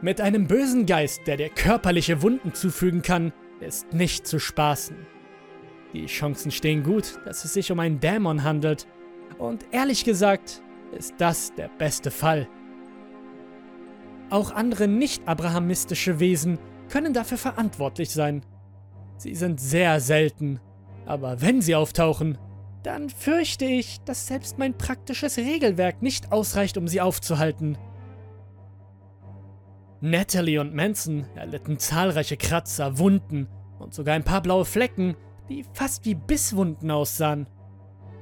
Mit 0.00 0.20
einem 0.20 0.46
bösen 0.46 0.86
Geist, 0.86 1.26
der 1.26 1.36
dir 1.36 1.48
körperliche 1.48 2.22
Wunden 2.22 2.54
zufügen 2.54 3.02
kann, 3.02 3.32
ist 3.58 3.92
nicht 3.92 4.28
zu 4.28 4.38
spaßen. 4.38 4.96
Die 5.92 6.06
Chancen 6.06 6.52
stehen 6.52 6.84
gut, 6.84 7.18
dass 7.24 7.44
es 7.44 7.54
sich 7.54 7.72
um 7.72 7.80
einen 7.80 7.98
Dämon 7.98 8.44
handelt. 8.44 8.86
Und 9.38 9.64
ehrlich 9.72 10.04
gesagt, 10.04 10.62
ist 10.96 11.14
das 11.18 11.52
der 11.56 11.68
beste 11.78 12.12
Fall. 12.12 12.46
Auch 14.30 14.50
andere 14.50 14.88
nicht-abrahamistische 14.88 16.20
Wesen 16.20 16.58
können 16.88 17.14
dafür 17.14 17.38
verantwortlich 17.38 18.10
sein. 18.10 18.44
Sie 19.16 19.34
sind 19.34 19.60
sehr 19.60 20.00
selten, 20.00 20.60
aber 21.06 21.40
wenn 21.40 21.60
sie 21.62 21.74
auftauchen, 21.74 22.38
dann 22.82 23.10
fürchte 23.10 23.64
ich, 23.64 24.00
dass 24.04 24.26
selbst 24.26 24.58
mein 24.58 24.76
praktisches 24.76 25.36
Regelwerk 25.38 26.02
nicht 26.02 26.32
ausreicht, 26.32 26.76
um 26.76 26.86
sie 26.86 27.00
aufzuhalten. 27.00 27.76
Natalie 30.00 30.60
und 30.60 30.74
Manson 30.74 31.26
erlitten 31.34 31.78
zahlreiche 31.78 32.36
Kratzer, 32.36 32.98
Wunden 32.98 33.48
und 33.78 33.94
sogar 33.94 34.14
ein 34.14 34.24
paar 34.24 34.42
blaue 34.42 34.64
Flecken, 34.64 35.16
die 35.48 35.64
fast 35.72 36.04
wie 36.04 36.14
Bisswunden 36.14 36.90
aussahen. 36.90 37.48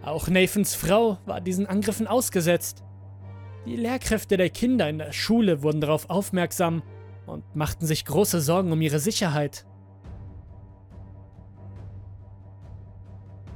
Auch 0.03 0.29
Nathans 0.29 0.75
Frau 0.75 1.19
war 1.27 1.41
diesen 1.41 1.67
Angriffen 1.67 2.07
ausgesetzt. 2.07 2.83
Die 3.67 3.75
Lehrkräfte 3.75 4.37
der 4.37 4.49
Kinder 4.49 4.89
in 4.89 4.99
der 4.99 5.13
Schule 5.13 5.63
wurden 5.63 5.81
darauf 5.81 6.09
aufmerksam 6.09 6.83
und 7.27 7.57
machten 7.57 7.85
sich 7.85 8.05
große 8.05 8.41
Sorgen 8.41 8.71
um 8.71 8.81
ihre 8.81 9.01
Sicherheit. 9.01 9.67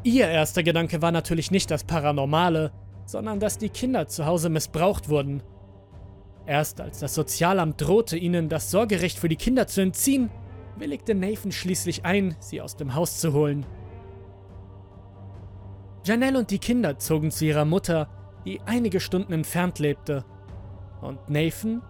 Ihr 0.03 0.27
erster 0.27 0.65
Gedanke 0.65 1.01
war 1.01 1.13
natürlich 1.13 1.53
nicht 1.53 1.71
das 1.71 1.85
Paranormale, 1.85 2.73
sondern 3.07 3.39
dass 3.39 3.59
die 3.59 3.69
Kinder 3.69 4.09
zu 4.09 4.27
Hause 4.27 4.49
missbraucht 4.49 5.09
wurden. 5.09 5.45
Erst 6.45 6.81
als 6.81 6.99
das 6.99 7.15
Sozialamt 7.15 7.81
drohte, 7.81 8.17
ihnen 8.17 8.49
das 8.49 8.73
Sorgerecht 8.73 9.17
für 9.19 9.29
die 9.29 9.37
Kinder 9.37 9.69
zu 9.69 9.81
entziehen, 9.81 10.31
willigte 10.77 11.15
Nathan 11.15 11.53
schließlich 11.53 12.05
ein, 12.05 12.35
sie 12.41 12.61
aus 12.61 12.75
dem 12.75 12.97
Haus 12.97 13.21
zu 13.21 13.33
holen. 13.33 13.65
Janelle 16.05 16.39
und 16.39 16.51
die 16.51 16.59
Kinder 16.59 16.99
zogen 16.99 17.31
zu 17.31 17.45
ihrer 17.45 17.67
Mutter, 17.67 18.09
die 18.45 18.61
einige 18.67 19.01
Stunden 19.01 19.33
entfernt 19.33 19.79
lebte. 19.79 20.25
Und 21.01 21.29
Nathan 21.29 21.83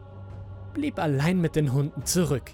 blieb 0.74 0.98
allein 0.98 1.40
mit 1.40 1.56
den 1.56 1.72
Hunden 1.72 2.04
zurück. 2.04 2.52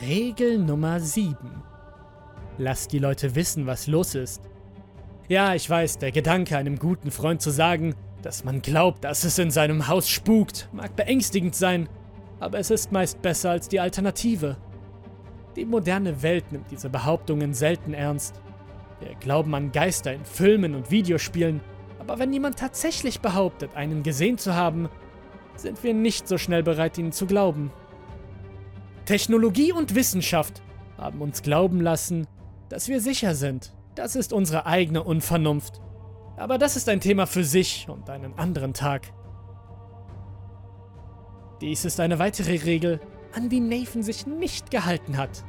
Regel 0.00 0.58
Nummer 0.58 1.00
7. 1.00 1.36
Lass 2.58 2.88
die 2.88 2.98
Leute 2.98 3.34
wissen, 3.34 3.66
was 3.66 3.86
los 3.86 4.14
ist. 4.14 4.42
Ja, 5.28 5.54
ich 5.54 5.68
weiß, 5.68 5.98
der 5.98 6.10
Gedanke, 6.10 6.56
einem 6.56 6.78
guten 6.78 7.10
Freund 7.10 7.40
zu 7.40 7.50
sagen, 7.50 7.94
dass 8.22 8.44
man 8.44 8.62
glaubt, 8.62 9.04
dass 9.04 9.24
es 9.24 9.38
in 9.38 9.50
seinem 9.50 9.88
Haus 9.88 10.08
spukt, 10.08 10.68
mag 10.72 10.96
beängstigend 10.96 11.54
sein, 11.54 11.88
aber 12.38 12.58
es 12.58 12.70
ist 12.70 12.92
meist 12.92 13.22
besser 13.22 13.50
als 13.50 13.68
die 13.68 13.80
Alternative. 13.80 14.56
Die 15.56 15.64
moderne 15.64 16.22
Welt 16.22 16.50
nimmt 16.52 16.70
diese 16.70 16.88
Behauptungen 16.90 17.54
selten 17.54 17.94
ernst. 17.94 18.40
Wir 19.00 19.14
glauben 19.14 19.54
an 19.54 19.72
Geister 19.72 20.12
in 20.12 20.24
Filmen 20.24 20.74
und 20.74 20.90
Videospielen, 20.90 21.60
aber 21.98 22.18
wenn 22.18 22.32
jemand 22.32 22.58
tatsächlich 22.58 23.20
behauptet, 23.20 23.74
einen 23.74 24.02
gesehen 24.02 24.38
zu 24.38 24.54
haben, 24.54 24.88
sind 25.56 25.82
wir 25.82 25.94
nicht 25.94 26.28
so 26.28 26.38
schnell 26.38 26.62
bereit, 26.62 26.98
ihnen 26.98 27.12
zu 27.12 27.26
glauben. 27.26 27.72
Technologie 29.04 29.72
und 29.72 29.94
Wissenschaft 29.94 30.62
haben 30.96 31.20
uns 31.20 31.42
glauben 31.42 31.80
lassen, 31.80 32.26
dass 32.68 32.88
wir 32.88 33.00
sicher 33.00 33.34
sind. 33.34 33.74
Das 33.94 34.16
ist 34.16 34.32
unsere 34.32 34.66
eigene 34.66 35.02
Unvernunft. 35.02 35.80
Aber 36.36 36.58
das 36.58 36.76
ist 36.76 36.88
ein 36.88 37.00
Thema 37.00 37.26
für 37.26 37.44
sich 37.44 37.86
und 37.88 38.08
einen 38.08 38.38
anderen 38.38 38.72
Tag. 38.72 39.12
Dies 41.60 41.84
ist 41.84 42.00
eine 42.00 42.18
weitere 42.18 42.56
Regel, 42.64 43.00
an 43.34 43.48
die 43.48 43.60
Nathan 43.60 44.02
sich 44.02 44.26
nicht 44.26 44.70
gehalten 44.70 45.16
hat. 45.16 45.44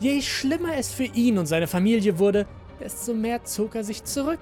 Je 0.00 0.22
schlimmer 0.22 0.76
es 0.76 0.92
für 0.92 1.04
ihn 1.04 1.38
und 1.38 1.46
seine 1.46 1.66
Familie 1.66 2.18
wurde, 2.18 2.46
desto 2.80 3.14
mehr 3.14 3.44
zog 3.44 3.74
er 3.74 3.84
sich 3.84 4.04
zurück. 4.04 4.38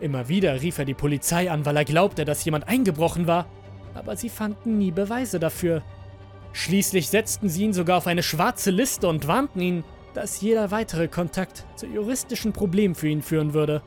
Immer 0.00 0.28
wieder 0.28 0.60
rief 0.60 0.78
er 0.78 0.84
die 0.84 0.94
Polizei 0.94 1.50
an, 1.50 1.66
weil 1.66 1.76
er 1.76 1.84
glaubte, 1.84 2.24
dass 2.24 2.44
jemand 2.44 2.68
eingebrochen 2.68 3.26
war, 3.26 3.46
aber 3.94 4.16
sie 4.16 4.28
fanden 4.28 4.78
nie 4.78 4.90
Beweise 4.90 5.40
dafür. 5.40 5.82
Schließlich 6.52 7.08
setzten 7.08 7.48
sie 7.48 7.64
ihn 7.64 7.72
sogar 7.72 7.98
auf 7.98 8.06
eine 8.06 8.22
schwarze 8.22 8.70
Liste 8.70 9.08
und 9.08 9.26
warnten 9.26 9.60
ihn, 9.60 9.84
dass 10.14 10.40
jeder 10.40 10.70
weitere 10.70 11.08
Kontakt 11.08 11.64
zu 11.76 11.86
juristischen 11.86 12.52
Problemen 12.52 12.94
für 12.94 13.08
ihn 13.08 13.22
führen 13.22 13.54
würde. 13.54 13.82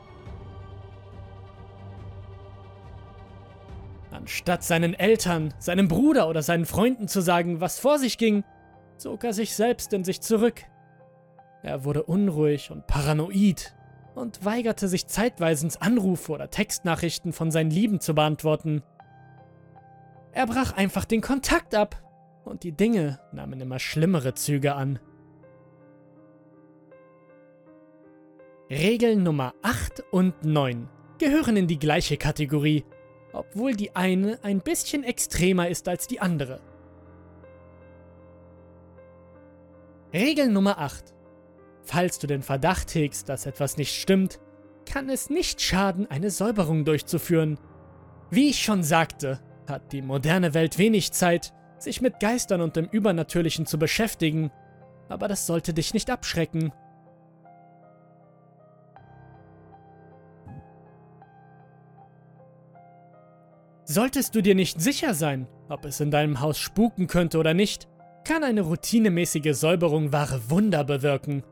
Anstatt 4.10 4.64
seinen 4.64 4.94
Eltern, 4.94 5.54
seinem 5.58 5.88
Bruder 5.88 6.28
oder 6.28 6.42
seinen 6.42 6.66
Freunden 6.66 7.06
zu 7.06 7.20
sagen, 7.20 7.60
was 7.60 7.78
vor 7.78 7.98
sich 7.98 8.18
ging, 8.18 8.42
zog 8.96 9.24
er 9.24 9.32
sich 9.32 9.54
selbst 9.54 9.92
in 9.92 10.04
sich 10.04 10.20
zurück. 10.20 10.62
Er 11.62 11.84
wurde 11.84 12.02
unruhig 12.02 12.70
und 12.70 12.86
paranoid 12.86 13.74
und 14.14 14.44
weigerte 14.44 14.88
sich 14.88 15.06
zeitweisens 15.06 15.80
Anrufe 15.80 16.32
oder 16.32 16.50
Textnachrichten 16.50 17.32
von 17.32 17.50
seinen 17.50 17.70
Lieben 17.70 18.00
zu 18.00 18.14
beantworten. 18.14 18.82
Er 20.32 20.46
brach 20.46 20.72
einfach 20.72 21.04
den 21.04 21.20
Kontakt 21.20 21.74
ab 21.74 22.02
und 22.44 22.62
die 22.62 22.72
Dinge 22.72 23.20
nahmen 23.32 23.60
immer 23.60 23.78
schlimmere 23.78 24.34
Züge 24.34 24.74
an. 24.74 24.98
Regeln 28.70 29.22
Nummer 29.22 29.54
8 29.62 30.02
und 30.10 30.44
9 30.44 30.88
gehören 31.18 31.56
in 31.56 31.66
die 31.66 31.78
gleiche 31.78 32.16
Kategorie, 32.16 32.84
obwohl 33.32 33.74
die 33.74 33.94
eine 33.94 34.38
ein 34.42 34.60
bisschen 34.60 35.04
extremer 35.04 35.68
ist 35.68 35.88
als 35.88 36.06
die 36.06 36.20
andere. 36.20 36.60
Regel 40.16 40.48
Nummer 40.48 40.78
8. 40.78 41.12
Falls 41.82 42.18
du 42.18 42.26
den 42.26 42.40
Verdacht 42.40 42.94
hegst, 42.94 43.28
dass 43.28 43.44
etwas 43.44 43.76
nicht 43.76 44.00
stimmt, 44.00 44.40
kann 44.86 45.10
es 45.10 45.28
nicht 45.28 45.60
schaden, 45.60 46.10
eine 46.10 46.30
Säuberung 46.30 46.86
durchzuführen. 46.86 47.58
Wie 48.30 48.48
ich 48.48 48.62
schon 48.62 48.82
sagte, 48.82 49.40
hat 49.68 49.92
die 49.92 50.00
moderne 50.00 50.54
Welt 50.54 50.78
wenig 50.78 51.12
Zeit, 51.12 51.52
sich 51.76 52.00
mit 52.00 52.18
Geistern 52.18 52.62
und 52.62 52.76
dem 52.76 52.86
Übernatürlichen 52.86 53.66
zu 53.66 53.78
beschäftigen, 53.78 54.50
aber 55.10 55.28
das 55.28 55.46
sollte 55.46 55.74
dich 55.74 55.92
nicht 55.92 56.08
abschrecken. 56.08 56.72
Solltest 63.84 64.34
du 64.34 64.40
dir 64.40 64.54
nicht 64.54 64.80
sicher 64.80 65.12
sein, 65.12 65.46
ob 65.68 65.84
es 65.84 66.00
in 66.00 66.10
deinem 66.10 66.40
Haus 66.40 66.56
spuken 66.56 67.06
könnte 67.06 67.36
oder 67.36 67.52
nicht, 67.52 67.86
kann 68.26 68.42
eine 68.42 68.62
routinemäßige 68.62 69.54
Säuberung 69.54 70.12
wahre 70.12 70.50
Wunder 70.50 70.82
bewirken. 70.82 71.44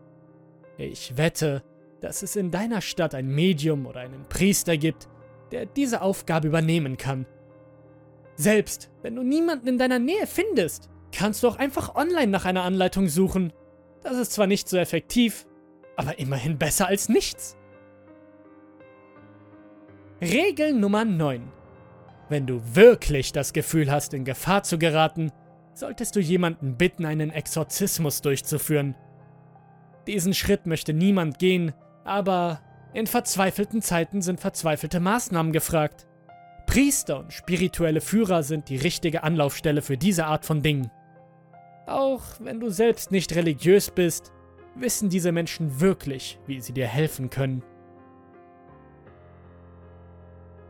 Ich 0.77 1.17
wette, 1.17 1.63
dass 2.01 2.25
es 2.25 2.35
in 2.35 2.51
deiner 2.51 2.81
Stadt 2.81 3.15
ein 3.15 3.29
Medium 3.29 3.87
oder 3.87 4.01
einen 4.01 4.25
Priester 4.29 4.77
gibt, 4.77 5.09
der 5.53 5.67
diese 5.67 6.03
Aufgabe 6.03 6.49
übernehmen 6.49 6.97
kann. 6.97 7.27
Selbst 8.35 8.91
wenn 9.03 9.15
du 9.15 9.23
niemanden 9.23 9.69
in 9.69 9.79
deiner 9.79 10.01
Nähe 10.01 10.27
findest, 10.27 10.91
kannst 11.13 11.45
du 11.45 11.49
auch 11.49 11.57
einfach 11.57 11.95
online 11.95 12.27
nach 12.27 12.45
einer 12.45 12.65
Anleitung 12.65 13.07
suchen. 13.07 13.53
Das 14.03 14.19
ist 14.19 14.33
zwar 14.33 14.49
nicht 14.49 14.69
so 14.69 14.77
effektiv, 14.77 15.47
aber 15.95 16.19
immerhin 16.19 16.59
besser 16.59 16.89
als 16.89 17.09
nichts. 17.09 17.57
Regel 20.21 20.73
Nummer 20.73 21.05
9. 21.05 21.53
Wenn 22.29 22.49
du 22.49 22.61
wirklich 22.75 23.31
das 23.31 23.53
Gefühl 23.53 23.93
hast, 23.93 24.13
in 24.13 24.25
Gefahr 24.25 24.65
zu 24.65 24.77
geraten, 24.77 25.31
solltest 25.75 26.17
du 26.17 26.21
jemanden 26.21 26.77
bitten, 26.77 27.05
einen 27.05 27.31
Exorzismus 27.31 28.23
durchzuführen. 28.23 28.95
Diesen 30.07 30.35
Schritt 30.35 30.67
möchte 30.67 30.93
niemand 30.93 31.39
gehen, 31.39 31.73
aber 32.05 32.61
in 32.93 33.07
verzweifelten 33.07 33.83
Zeiten 33.83 34.23
sind 34.23 34.41
verzweifelte 34.41 35.01
Maßnahmen 35.01 35.53
gefragt. 35.53 36.07
Priester 36.67 37.21
und 37.21 37.33
spirituelle 37.33 38.01
Führer 38.01 38.43
sind 38.43 38.69
die 38.69 38.77
richtige 38.77 39.23
Anlaufstelle 39.23 39.83
für 39.83 39.97
diese 39.97 40.27
Art 40.27 40.45
von 40.45 40.63
Dingen. 40.63 40.91
Auch 41.87 42.23
wenn 42.41 42.61
du 42.61 42.71
selbst 42.71 43.11
nicht 43.11 43.35
religiös 43.35 43.91
bist, 43.91 44.33
wissen 44.75 45.09
diese 45.09 45.33
Menschen 45.33 45.81
wirklich, 45.81 46.39
wie 46.47 46.61
sie 46.61 46.73
dir 46.73 46.87
helfen 46.87 47.31
können. 47.31 47.63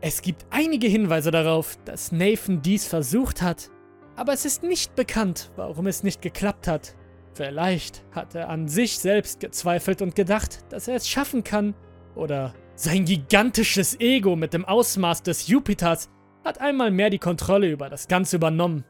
Es 0.01 0.21
gibt 0.21 0.45
einige 0.49 0.87
Hinweise 0.87 1.31
darauf, 1.31 1.77
dass 1.85 2.11
Nathan 2.11 2.61
dies 2.61 2.85
versucht 2.85 3.41
hat, 3.41 3.71
aber 4.15 4.33
es 4.33 4.45
ist 4.45 4.63
nicht 4.63 4.95
bekannt, 4.95 5.51
warum 5.55 5.87
es 5.87 6.03
nicht 6.03 6.21
geklappt 6.21 6.67
hat. 6.67 6.95
Vielleicht 7.33 8.05
hat 8.11 8.33
er 8.35 8.49
an 8.49 8.67
sich 8.67 8.99
selbst 8.99 9.39
gezweifelt 9.39 10.01
und 10.01 10.15
gedacht, 10.15 10.63
dass 10.69 10.87
er 10.87 10.95
es 10.95 11.07
schaffen 11.07 11.43
kann, 11.43 11.75
oder 12.15 12.53
sein 12.75 13.05
gigantisches 13.05 13.99
Ego 13.99 14.35
mit 14.35 14.53
dem 14.53 14.65
Ausmaß 14.65 15.23
des 15.23 15.47
Jupiters 15.47 16.09
hat 16.45 16.61
einmal 16.61 16.91
mehr 16.91 17.09
die 17.09 17.19
Kontrolle 17.19 17.69
über 17.69 17.89
das 17.89 18.07
Ganze 18.07 18.37
übernommen. 18.37 18.85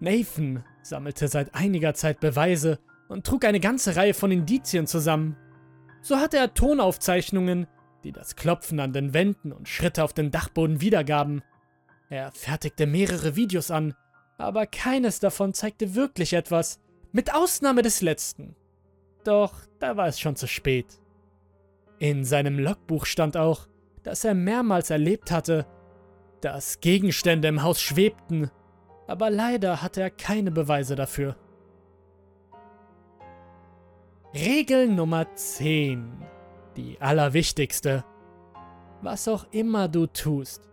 Nathan 0.00 0.64
sammelte 0.82 1.28
seit 1.28 1.54
einiger 1.54 1.94
Zeit 1.94 2.20
Beweise 2.20 2.78
und 3.08 3.26
trug 3.26 3.44
eine 3.44 3.60
ganze 3.60 3.96
Reihe 3.96 4.14
von 4.14 4.30
Indizien 4.30 4.86
zusammen. 4.86 5.36
So 6.02 6.16
hatte 6.16 6.36
er 6.36 6.54
Tonaufzeichnungen, 6.54 7.66
die 8.04 8.12
das 8.12 8.36
Klopfen 8.36 8.80
an 8.80 8.92
den 8.92 9.14
Wänden 9.14 9.52
und 9.52 9.68
Schritte 9.68 10.04
auf 10.04 10.12
den 10.12 10.30
Dachboden 10.30 10.80
wiedergaben. 10.80 11.42
Er 12.08 12.30
fertigte 12.32 12.86
mehrere 12.86 13.36
Videos 13.36 13.70
an, 13.70 13.94
aber 14.38 14.66
keines 14.66 15.20
davon 15.20 15.54
zeigte 15.54 15.94
wirklich 15.94 16.32
etwas, 16.32 16.80
mit 17.12 17.34
Ausnahme 17.34 17.82
des 17.82 18.02
letzten. 18.02 18.54
Doch 19.24 19.54
da 19.80 19.96
war 19.96 20.06
es 20.06 20.20
schon 20.20 20.36
zu 20.36 20.46
spät. 20.46 21.00
In 21.98 22.24
seinem 22.24 22.58
Logbuch 22.58 23.06
stand 23.06 23.36
auch, 23.36 23.66
dass 24.02 24.24
er 24.24 24.34
mehrmals 24.34 24.90
erlebt 24.90 25.30
hatte, 25.30 25.66
dass 26.40 26.80
Gegenstände 26.80 27.48
im 27.48 27.62
Haus 27.62 27.80
schwebten, 27.80 28.50
aber 29.08 29.30
leider 29.30 29.82
hatte 29.82 30.00
er 30.02 30.10
keine 30.10 30.50
Beweise 30.50 30.94
dafür. 30.94 31.36
Regel 34.34 34.88
Nummer 34.88 35.34
10. 35.34 36.35
Die 36.76 37.00
allerwichtigste. 37.00 38.04
Was 39.02 39.28
auch 39.28 39.46
immer 39.50 39.88
du 39.88 40.06
tust, 40.06 40.68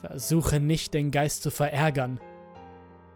versuche 0.00 0.60
nicht 0.60 0.94
den 0.94 1.10
Geist 1.10 1.42
zu 1.42 1.50
verärgern. 1.50 2.20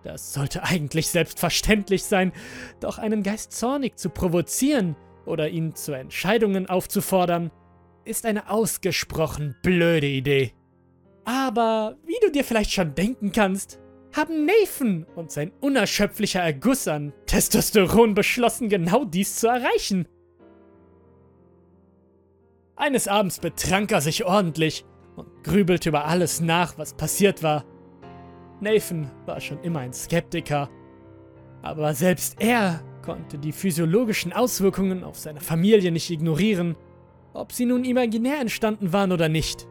Das 0.03 0.33
sollte 0.33 0.63
eigentlich 0.63 1.09
selbstverständlich 1.09 2.05
sein, 2.05 2.33
doch 2.81 2.99
einen 2.99 3.23
Geist 3.23 3.53
zornig 3.53 3.99
zu 3.99 4.11
provozieren 4.11 4.97
oder 5.27 5.49
ihn 5.49 5.75
zu 5.75 5.93
Entscheidungen 5.93 6.69
aufzufordern, 6.69 7.51
ist 8.05 8.25
eine 8.25 8.51
ausgesprochen 8.51 9.57
blöde 9.63 10.07
Idee. 10.07 10.53
Aber 11.25 11.97
wie 12.07 12.17
du 12.23 12.31
dir 12.31 12.45
vielleicht 12.45 12.73
schon 12.73 12.95
denken 12.95 13.33
kannst, 13.33 13.81
haben 14.17 14.47
Nathan 14.47 15.05
und 15.15 15.31
sein 15.31 15.53
unerschöpflicher 15.61 16.41
Erguss 16.41 16.89
an 16.89 17.13
Testosteron 17.27 18.15
beschlossen, 18.15 18.71
genau 18.71 19.05
dies 19.05 19.37
zu 19.37 19.49
erreichen. 19.49 20.09
Eines 22.79 23.09
Abends 23.09 23.41
betrank 23.41 23.91
er 23.91 24.01
sich 24.01 24.25
ordentlich 24.25 24.85
und 25.17 25.43
grübelte 25.43 25.89
über 25.89 26.05
alles 26.05 26.41
nach, 26.41 26.79
was 26.79 26.95
passiert 26.95 27.43
war. 27.43 27.65
Nathan 28.61 29.11
war 29.27 29.41
schon 29.41 29.61
immer 29.63 29.81
ein 29.81 29.93
Skeptiker, 29.93 30.71
aber 31.61 31.93
selbst 31.95 32.41
er 32.41 32.81
konnte 33.03 33.37
die 33.37 33.51
physiologischen 33.51 34.33
Auswirkungen 34.33 35.03
auf 35.03 35.19
seine 35.19 35.41
Familie 35.41 35.91
nicht 35.91 36.09
ignorieren, 36.09 36.77
ob 37.33 37.51
sie 37.51 37.67
nun 37.67 37.85
imaginär 37.85 38.41
entstanden 38.41 38.93
waren 38.93 39.11
oder 39.11 39.29
nicht. 39.29 39.67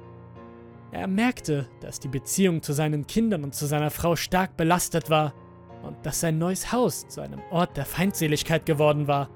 Er 0.92 1.08
merkte, 1.08 1.70
dass 1.80 2.02
die 2.02 2.10
Beziehung 2.10 2.62
zu 2.62 2.74
seinen 2.74 3.08
Kindern 3.08 3.46
und 3.46 3.56
zu 3.56 3.68
seiner 3.68 3.90
Frau 3.90 4.18
stark 4.18 4.58
belastet 4.58 5.10
war 5.10 5.34
und 5.82 5.96
dass 6.06 6.20
sein 6.20 6.40
neues 6.40 6.74
Haus 6.74 7.08
zu 7.08 7.22
einem 7.22 7.40
Ort 7.52 7.78
der 7.78 7.86
Feindseligkeit 7.86 8.66
geworden 8.66 9.08
war. 9.08 9.30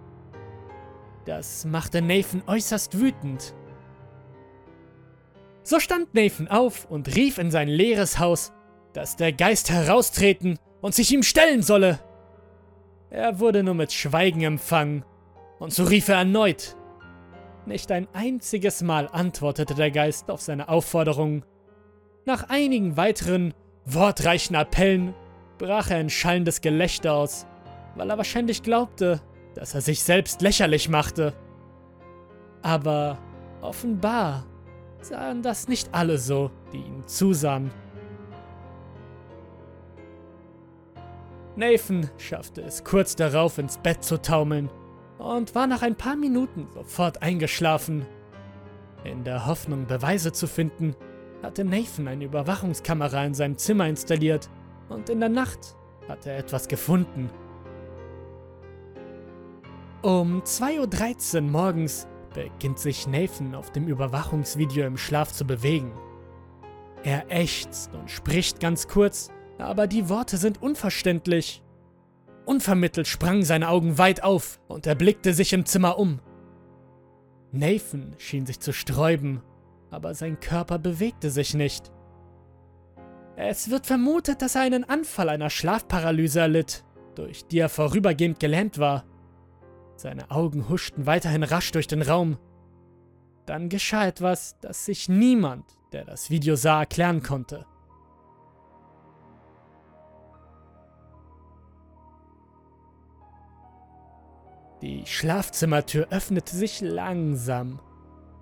Das 1.24 1.64
machte 1.64 2.02
Nathan 2.02 2.44
äußerst 2.48 3.00
wütend. 3.00 3.56
So 5.64 5.80
stand 5.80 6.14
Nathan 6.14 6.48
auf 6.48 6.86
und 6.90 7.16
rief 7.16 7.38
in 7.38 7.52
sein 7.52 7.68
leeres 7.68 8.20
Haus, 8.20 8.52
dass 8.94 9.16
der 9.16 9.32
Geist 9.32 9.70
heraustreten 9.70 10.58
und 10.82 10.96
sich 10.96 11.12
ihm 11.12 11.24
stellen 11.24 11.62
solle. 11.62 12.00
Er 13.10 13.40
wurde 13.40 13.64
nur 13.64 13.76
mit 13.76 13.92
Schweigen 13.92 14.42
empfangen, 14.42 15.06
und 15.60 15.74
so 15.74 15.84
rief 15.84 16.08
er 16.08 16.16
erneut. 16.16 16.76
Nicht 17.66 17.92
ein 17.92 18.08
einziges 18.14 18.82
Mal 18.82 19.08
antwortete 19.12 19.76
der 19.76 19.92
Geist 19.92 20.32
auf 20.32 20.42
seine 20.42 20.70
Aufforderung. 20.70 21.46
Nach 22.26 22.50
einigen 22.50 22.98
weiteren, 22.98 23.54
wortreichen 23.86 24.56
Appellen 24.56 25.14
brach 25.60 25.92
er 25.92 26.02
in 26.02 26.10
schallendes 26.10 26.62
Gelächter 26.62 27.14
aus, 27.14 27.46
weil 27.96 28.10
er 28.10 28.18
wahrscheinlich 28.18 28.64
glaubte, 28.64 29.22
dass 29.54 29.76
er 29.76 29.82
sich 29.82 30.04
selbst 30.04 30.42
lächerlich 30.42 30.90
machte. 30.90 31.34
Aber 32.64 33.20
offenbar 33.62 34.46
sahen 35.06 35.42
das 35.42 35.68
nicht 35.68 35.94
alle 35.94 36.18
so, 36.18 36.52
die 36.72 36.80
ihm 36.80 37.08
zusahen. 37.08 37.72
Nathan 41.56 42.10
schaffte 42.18 42.62
es 42.62 42.84
kurz 42.84 43.16
darauf 43.16 43.58
ins 43.58 43.78
Bett 43.78 44.04
zu 44.04 44.22
taumeln 44.22 44.70
und 45.18 45.54
war 45.54 45.68
nach 45.68 45.82
ein 45.82 45.96
paar 45.96 46.16
Minuten 46.16 46.68
sofort 46.74 47.22
eingeschlafen. 47.22 48.06
In 49.04 49.24
der 49.24 49.46
Hoffnung, 49.46 49.86
Beweise 49.86 50.32
zu 50.32 50.48
finden, 50.48 50.96
hatte 51.44 51.64
Nathan 51.64 52.08
eine 52.08 52.26
Überwachungskamera 52.26 53.26
in 53.26 53.34
seinem 53.34 53.58
Zimmer 53.58 53.88
installiert 53.88 54.50
und 54.90 55.10
in 55.10 55.20
der 55.20 55.30
Nacht 55.30 55.76
hat 56.08 56.26
er 56.26 56.38
etwas 56.38 56.68
gefunden. 56.68 57.30
Um 60.02 60.42
2.13 60.42 61.36
Uhr 61.36 61.42
morgens 61.42 62.08
beginnt 62.34 62.80
sich 62.80 63.08
Nathan 63.08 63.56
auf 63.56 63.72
dem 63.72 63.88
Überwachungsvideo 63.88 64.86
im 64.86 64.98
Schlaf 64.98 65.32
zu 65.32 65.46
bewegen. 65.46 65.92
Er 67.04 67.26
ächzt 67.30 67.94
und 67.94 68.10
spricht 68.10 68.60
ganz 68.60 68.88
kurz, 68.88 69.30
aber 69.58 69.88
die 69.88 70.10
Worte 70.10 70.38
sind 70.38 70.62
unverständlich. 70.62 71.64
Unvermittelt 72.46 73.08
sprangen 73.08 73.44
seine 73.44 73.70
Augen 73.70 73.98
weit 73.98 74.24
auf 74.24 74.60
und 74.68 74.88
er 74.88 74.96
blickte 74.96 75.34
sich 75.34 75.54
im 75.54 75.66
Zimmer 75.66 75.98
um. 75.98 76.20
Nathan 77.52 78.16
schien 78.18 78.46
sich 78.46 78.60
zu 78.60 78.72
sträuben, 78.72 79.42
aber 79.90 80.14
sein 80.14 80.40
Körper 80.40 80.80
bewegte 80.80 81.30
sich 81.30 81.54
nicht. 81.54 81.92
Es 83.36 83.70
wird 83.70 83.88
vermutet, 83.88 84.42
dass 84.42 84.56
er 84.56 84.62
einen 84.62 84.84
Anfall 84.84 85.30
einer 85.30 85.50
Schlafparalyse 85.50 86.40
erlitt, 86.40 86.84
durch 87.16 87.46
die 87.46 87.60
er 87.60 87.70
vorübergehend 87.70 88.40
gelähmt 88.40 88.78
war. 88.78 89.04
Seine 90.02 90.32
Augen 90.32 90.68
huschten 90.68 91.06
weiterhin 91.06 91.44
rasch 91.44 91.72
durch 91.74 91.86
den 91.86 92.02
Raum. 92.02 92.40
Dann 93.46 93.70
geschah 93.70 94.08
etwas, 94.08 94.58
das 94.60 94.84
sich 94.84 95.10
niemand, 95.10 95.78
der 95.92 96.06
das 96.06 96.32
Video 96.32 96.56
sah, 96.56 96.80
erklären 96.80 97.22
konnte. 97.22 97.68
Die 104.82 105.06
Schlafzimmertür 105.06 106.08
öffnete 106.10 106.56
sich 106.56 106.82
langsam, 106.82 107.80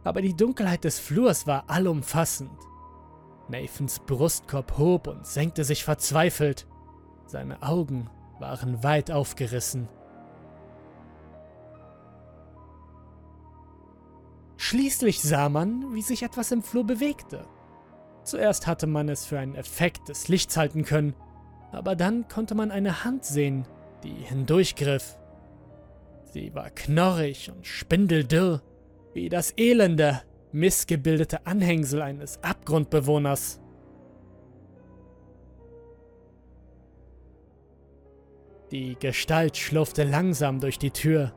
aber 0.05 0.21
die 0.21 0.37
Dunkelheit 0.37 0.85
des 0.85 0.97
Flurs 0.97 1.45
war 1.45 1.69
allumfassend. 1.69 2.57
Nathans 3.49 3.99
Brustkorb 3.99 4.77
hob 4.77 5.07
und 5.07 5.27
senkte 5.27 5.65
sich 5.65 5.83
verzweifelt. 5.83 6.67
Seine 7.25 7.61
Augen 7.61 8.09
waren 8.39 8.81
weit 8.81 9.11
aufgerissen. 9.11 9.89
Schließlich 14.61 15.21
sah 15.21 15.47
man, 15.47 15.95
wie 15.95 16.01
sich 16.01 16.21
etwas 16.21 16.51
im 16.51 16.61
Flur 16.61 16.83
bewegte. 16.83 17.45
Zuerst 18.25 18.67
hatte 18.67 18.87
man 18.87 19.07
es 19.07 19.25
für 19.25 19.39
einen 19.39 19.55
Effekt 19.55 20.09
des 20.09 20.27
Lichts 20.27 20.57
halten 20.57 20.83
können, 20.83 21.15
aber 21.71 21.95
dann 21.95 22.27
konnte 22.27 22.55
man 22.55 22.69
eine 22.69 23.05
Hand 23.05 23.23
sehen, 23.23 23.65
die 24.03 24.11
hindurchgriff. 24.11 25.17
Sie 26.33 26.53
war 26.53 26.71
knorrig 26.71 27.49
und 27.49 27.65
spindeldürr, 27.65 28.61
wie 29.13 29.29
das 29.29 29.53
elende, 29.55 30.23
missgebildete 30.51 31.47
Anhängsel 31.47 32.01
eines 32.01 32.43
Abgrundbewohners. 32.43 33.61
Die 38.71 38.97
Gestalt 38.99 39.55
schlurfte 39.55 40.03
langsam 40.03 40.59
durch 40.59 40.77
die 40.77 40.91
Tür. 40.91 41.33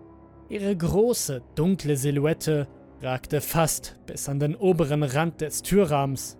Ihre 0.48 0.76
große, 0.76 1.40
dunkle 1.54 1.96
Silhouette 1.96 2.66
ragte 3.02 3.40
fast 3.40 3.98
bis 4.06 4.28
an 4.28 4.38
den 4.38 4.54
oberen 4.54 5.02
Rand 5.02 5.40
des 5.40 5.62
Türrahmens. 5.62 6.38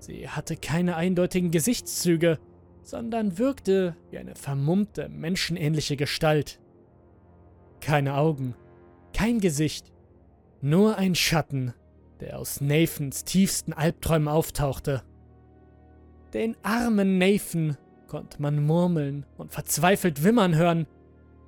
Sie 0.00 0.28
hatte 0.28 0.56
keine 0.56 0.96
eindeutigen 0.96 1.50
Gesichtszüge, 1.50 2.38
sondern 2.82 3.38
wirkte 3.38 3.96
wie 4.10 4.18
eine 4.18 4.34
vermummte, 4.34 5.08
menschenähnliche 5.08 5.96
Gestalt. 5.96 6.60
Keine 7.80 8.14
Augen, 8.14 8.54
kein 9.14 9.40
Gesicht, 9.40 9.92
nur 10.60 10.96
ein 10.96 11.14
Schatten, 11.14 11.74
der 12.20 12.38
aus 12.38 12.60
Nathans 12.60 13.24
tiefsten 13.24 13.72
Albträumen 13.72 14.28
auftauchte. 14.28 15.02
Den 16.34 16.56
armen 16.62 17.18
Nathan 17.18 17.76
konnte 18.08 18.42
man 18.42 18.64
murmeln 18.64 19.26
und 19.36 19.52
verzweifelt 19.52 20.24
wimmern 20.24 20.56
hören, 20.56 20.86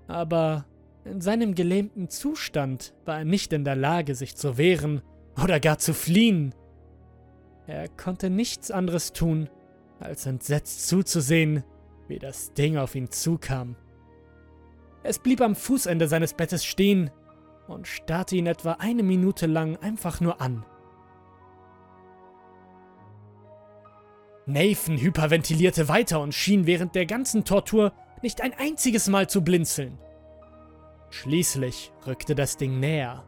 aber 0.06 0.66
in 1.04 1.20
seinem 1.20 1.54
gelähmten 1.54 2.08
Zustand 2.10 2.94
war 3.04 3.18
er 3.18 3.24
nicht 3.24 3.52
in 3.52 3.64
der 3.64 3.76
Lage, 3.76 4.14
sich 4.14 4.36
zu 4.36 4.58
wehren 4.58 5.02
oder 5.42 5.58
gar 5.60 5.78
zu 5.78 5.94
fliehen. 5.94 6.54
Er 7.66 7.88
konnte 7.88 8.30
nichts 8.30 8.70
anderes 8.70 9.12
tun, 9.12 9.48
als 9.98 10.26
entsetzt 10.26 10.88
zuzusehen, 10.88 11.64
wie 12.08 12.18
das 12.18 12.52
Ding 12.52 12.76
auf 12.76 12.94
ihn 12.94 13.10
zukam. 13.10 13.76
Es 15.02 15.18
blieb 15.18 15.40
am 15.40 15.54
Fußende 15.54 16.08
seines 16.08 16.34
Bettes 16.34 16.64
stehen 16.64 17.10
und 17.68 17.86
starrte 17.86 18.36
ihn 18.36 18.46
etwa 18.46 18.72
eine 18.72 19.02
Minute 19.02 19.46
lang 19.46 19.76
einfach 19.76 20.20
nur 20.20 20.40
an. 20.40 20.66
Nathan 24.46 24.98
hyperventilierte 24.98 25.88
weiter 25.88 26.20
und 26.20 26.34
schien 26.34 26.66
während 26.66 26.94
der 26.94 27.06
ganzen 27.06 27.44
Tortur 27.44 27.92
nicht 28.20 28.40
ein 28.40 28.52
einziges 28.52 29.08
Mal 29.08 29.28
zu 29.30 29.42
blinzeln. 29.42 29.98
Schließlich 31.11 31.92
rückte 32.07 32.35
das 32.35 32.57
Ding 32.57 32.81
näher. 32.81 33.25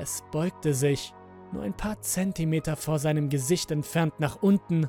Es 0.00 0.22
beugte 0.30 0.74
sich, 0.74 1.14
nur 1.52 1.62
ein 1.62 1.76
paar 1.76 2.00
Zentimeter 2.00 2.76
vor 2.76 2.98
seinem 2.98 3.30
Gesicht 3.30 3.70
entfernt 3.70 4.20
nach 4.20 4.42
unten 4.42 4.88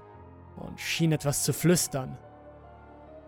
und 0.57 0.79
schien 0.79 1.13
etwas 1.13 1.43
zu 1.43 1.53
flüstern. 1.53 2.17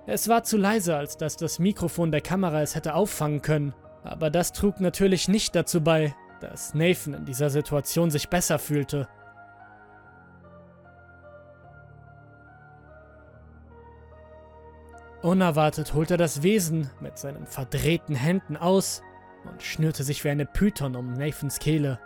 Es 0.06 0.28
war 0.28 0.44
zu 0.44 0.58
leise, 0.58 0.98
als 0.98 1.16
dass 1.16 1.38
das 1.38 1.60
Mikrofon 1.60 2.12
der 2.12 2.22
Kamera 2.22 2.62
es 2.62 2.76
hätte 2.76 2.96
auffangen 2.96 3.42
können, 3.42 3.74
aber 4.04 4.30
das 4.30 4.52
trug 4.52 4.82
natürlich 4.82 5.28
nicht 5.28 5.56
dazu 5.56 5.82
bei, 5.82 6.14
dass 6.42 6.74
Nathan 6.74 7.14
in 7.14 7.26
dieser 7.26 7.50
Situation 7.50 8.10
sich 8.10 8.28
besser 8.28 8.60
fühlte. 8.60 9.08
Unerwartet 15.21 15.93
holte 15.93 16.17
das 16.17 16.41
Wesen 16.41 16.89
mit 16.99 17.19
seinen 17.19 17.45
verdrehten 17.45 18.15
Händen 18.15 18.57
aus 18.57 19.03
und 19.49 19.62
schnürte 19.62 20.03
sich 20.03 20.23
wie 20.23 20.29
eine 20.29 20.47
Python 20.47 20.95
um 20.95 21.13
Nathans 21.13 21.60
Kehle. 21.60 21.99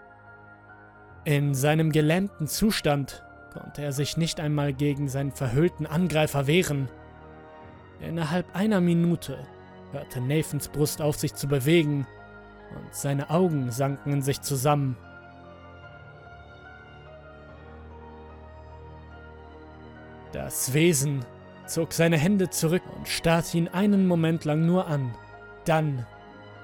In 1.23 1.55
seinem 1.55 1.91
gelähmten 1.91 2.47
Zustand 2.47 3.23
konnte 3.53 3.81
er 3.83 3.93
sich 3.93 4.17
nicht 4.17 4.41
einmal 4.41 4.73
gegen 4.73 5.07
seinen 5.07 5.31
verhüllten 5.31 5.85
Angreifer 5.85 6.45
wehren. 6.45 6.89
Innerhalb 8.01 8.53
einer 8.53 8.81
Minute 8.81 9.37
hörte 9.93 10.19
Nathans 10.19 10.67
Brust 10.67 11.01
auf 11.01 11.15
sich 11.15 11.33
zu 11.35 11.47
bewegen 11.47 12.05
und 12.75 12.93
seine 12.93 13.29
Augen 13.29 13.71
sanken 13.71 14.11
in 14.11 14.21
sich 14.21 14.41
zusammen. 14.41 14.97
Das 20.33 20.73
Wesen 20.73 21.23
zog 21.67 21.93
seine 21.93 22.17
Hände 22.17 22.49
zurück 22.49 22.83
und 22.95 23.07
starrte 23.07 23.57
ihn 23.57 23.67
einen 23.67 24.07
Moment 24.07 24.45
lang 24.45 24.65
nur 24.65 24.87
an. 24.87 25.15
Dann, 25.65 26.05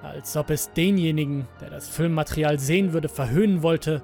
als 0.02 0.36
ob 0.38 0.50
es 0.50 0.72
denjenigen, 0.74 1.48
der 1.60 1.70
das 1.70 1.90
Filmmaterial 1.90 2.60
sehen 2.60 2.94
würde, 2.94 3.10
verhöhnen 3.10 3.64
wollte, 3.64 4.04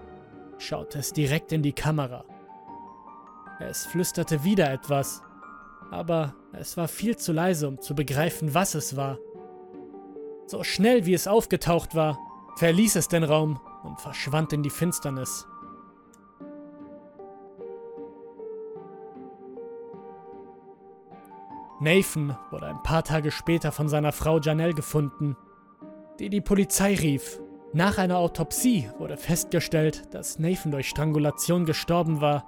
schaute 0.58 1.00
es 1.00 1.14
direkt 1.14 1.52
in 1.52 1.62
die 1.62 1.74
Kamera. 1.74 2.24
Es 3.60 3.86
flüsterte 3.86 4.44
wieder 4.44 4.72
etwas, 4.72 5.22
aber 5.92 6.36
es 6.54 6.78
war 6.78 6.88
viel 6.88 7.18
zu 7.18 7.34
leise, 7.34 7.68
um 7.68 7.82
zu 7.82 7.96
begreifen, 7.96 8.54
was 8.54 8.76
es 8.76 8.96
war. 8.96 9.18
So 10.46 10.64
schnell 10.64 11.06
wie 11.06 11.14
es 11.14 11.28
aufgetaucht 11.28 11.96
war, 11.96 12.18
verließ 12.58 12.96
es 12.96 13.08
den 13.08 13.24
Raum 13.24 13.60
und 13.84 14.00
verschwand 14.00 14.54
in 14.54 14.64
die 14.64 14.70
Finsternis. 14.70 15.48
Nathan 21.80 22.38
wurde 22.52 22.68
ein 22.68 22.82
paar 22.84 23.04
Tage 23.04 23.32
später 23.32 23.72
von 23.72 23.88
seiner 23.90 24.12
Frau 24.12 24.40
Janelle 24.40 24.74
gefunden, 24.74 25.36
die 26.20 26.30
die 26.30 26.42
Polizei 26.42 26.96
rief. 26.96 27.40
Nach 27.74 27.98
einer 27.98 28.18
Autopsie 28.18 28.90
wurde 28.98 29.18
festgestellt, 29.18 30.14
dass 30.14 30.40
Nathan 30.40 30.72
durch 30.72 30.90
Strangulation 30.90 31.66
gestorben 31.66 32.22
war 32.22 32.46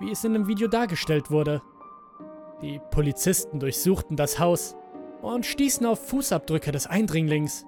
wie 0.00 0.10
es 0.10 0.24
in 0.24 0.32
dem 0.32 0.46
Video 0.46 0.68
dargestellt 0.68 1.30
wurde. 1.30 1.62
Die 2.62 2.80
Polizisten 2.90 3.60
durchsuchten 3.60 4.16
das 4.16 4.38
Haus 4.38 4.76
und 5.22 5.46
stießen 5.46 5.86
auf 5.86 6.08
Fußabdrücke 6.08 6.72
des 6.72 6.86
Eindringlings. 6.86 7.64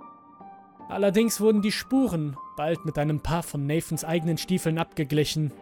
Allerdings 0.88 1.40
wurden 1.40 1.62
die 1.62 1.72
Spuren 1.72 2.36
bald 2.56 2.84
mit 2.84 2.98
einem 2.98 3.20
Paar 3.20 3.42
von 3.42 3.66
Nathans 3.66 4.04
eigenen 4.04 4.38
Stiefeln 4.38 4.78
abgeglichen. 4.78 5.52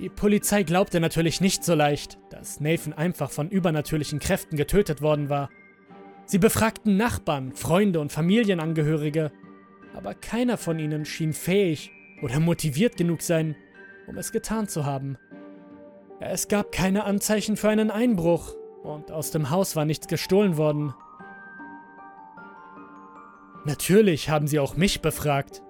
Die 0.00 0.08
Polizei 0.08 0.62
glaubte 0.62 1.00
natürlich 1.00 1.40
nicht 1.40 1.64
so 1.64 1.74
leicht, 1.74 2.18
dass 2.30 2.60
Nathan 2.60 2.92
einfach 2.92 3.30
von 3.30 3.50
übernatürlichen 3.50 4.20
Kräften 4.20 4.56
getötet 4.56 5.02
worden 5.02 5.28
war. 5.28 5.50
Sie 6.24 6.38
befragten 6.38 6.96
Nachbarn, 6.96 7.52
Freunde 7.52 8.00
und 8.00 8.10
Familienangehörige, 8.10 9.32
aber 9.94 10.14
keiner 10.14 10.56
von 10.56 10.78
ihnen 10.78 11.04
schien 11.04 11.32
fähig 11.32 11.90
oder 12.22 12.40
motiviert 12.40 12.96
genug 12.96 13.22
sein, 13.22 13.54
um 14.06 14.16
es 14.16 14.32
getan 14.32 14.66
zu 14.66 14.86
haben. 14.86 15.18
Es 16.20 16.48
gab 16.48 16.72
keine 16.72 17.04
Anzeichen 17.04 17.56
für 17.56 17.68
einen 17.68 17.90
Einbruch 17.90 18.54
und 18.82 19.10
aus 19.10 19.30
dem 19.30 19.50
Haus 19.50 19.76
war 19.76 19.84
nichts 19.84 20.08
gestohlen 20.08 20.56
worden. 20.56 20.94
Natürlich 23.64 24.30
haben 24.30 24.46
sie 24.46 24.58
auch 24.58 24.76
mich 24.76 25.02
befragt, 25.02 25.62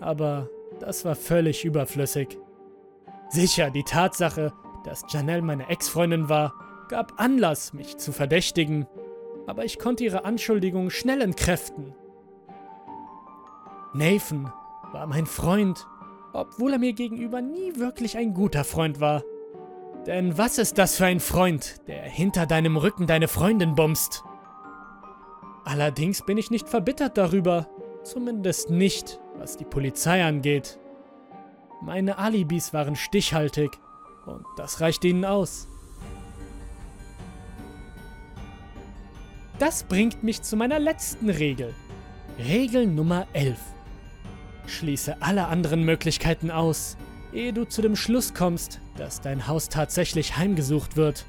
aber 0.00 0.48
das 0.80 1.04
war 1.04 1.16
völlig 1.16 1.64
überflüssig. 1.64 2.38
Sicher, 3.28 3.70
die 3.70 3.84
Tatsache, 3.84 4.52
dass 4.84 5.04
Janelle 5.08 5.42
meine 5.42 5.68
Ex-Freundin 5.68 6.28
war, 6.28 6.54
gab 6.88 7.20
Anlass, 7.20 7.72
mich 7.72 7.96
zu 7.96 8.12
verdächtigen, 8.12 8.86
aber 9.46 9.64
ich 9.64 9.78
konnte 9.78 10.04
ihre 10.04 10.24
Anschuldigung 10.24 10.90
schnell 10.90 11.20
entkräften. 11.20 11.94
Nathan 13.94 14.52
war 14.92 15.06
mein 15.06 15.26
Freund 15.26 15.86
obwohl 16.36 16.74
er 16.74 16.78
mir 16.78 16.92
gegenüber 16.92 17.40
nie 17.40 17.76
wirklich 17.76 18.16
ein 18.18 18.34
guter 18.34 18.62
Freund 18.64 19.00
war. 19.00 19.22
Denn 20.06 20.38
was 20.38 20.58
ist 20.58 20.78
das 20.78 20.96
für 20.96 21.06
ein 21.06 21.20
Freund, 21.20 21.76
der 21.88 22.02
hinter 22.02 22.46
deinem 22.46 22.76
Rücken 22.76 23.06
deine 23.06 23.26
Freundin 23.26 23.74
bumst? 23.74 24.22
Allerdings 25.64 26.24
bin 26.24 26.38
ich 26.38 26.50
nicht 26.50 26.68
verbittert 26.68 27.16
darüber, 27.16 27.66
zumindest 28.04 28.70
nicht, 28.70 29.18
was 29.38 29.56
die 29.56 29.64
Polizei 29.64 30.24
angeht. 30.24 30.78
Meine 31.82 32.18
Alibis 32.18 32.72
waren 32.72 32.96
stichhaltig 32.96 33.78
und 34.24 34.44
das 34.56 34.80
reicht 34.80 35.04
ihnen 35.04 35.24
aus. 35.24 35.68
Das 39.58 39.84
bringt 39.84 40.22
mich 40.22 40.42
zu 40.42 40.56
meiner 40.56 40.78
letzten 40.78 41.30
Regel. 41.30 41.74
Regel 42.38 42.86
Nummer 42.86 43.26
11. 43.32 43.58
Schließe 44.66 45.22
alle 45.22 45.46
anderen 45.46 45.84
Möglichkeiten 45.84 46.50
aus, 46.50 46.96
ehe 47.32 47.52
du 47.52 47.64
zu 47.64 47.82
dem 47.82 47.96
Schluss 47.96 48.34
kommst, 48.34 48.80
dass 48.96 49.20
dein 49.20 49.46
Haus 49.46 49.68
tatsächlich 49.68 50.36
heimgesucht 50.36 50.96
wird. 50.96 51.24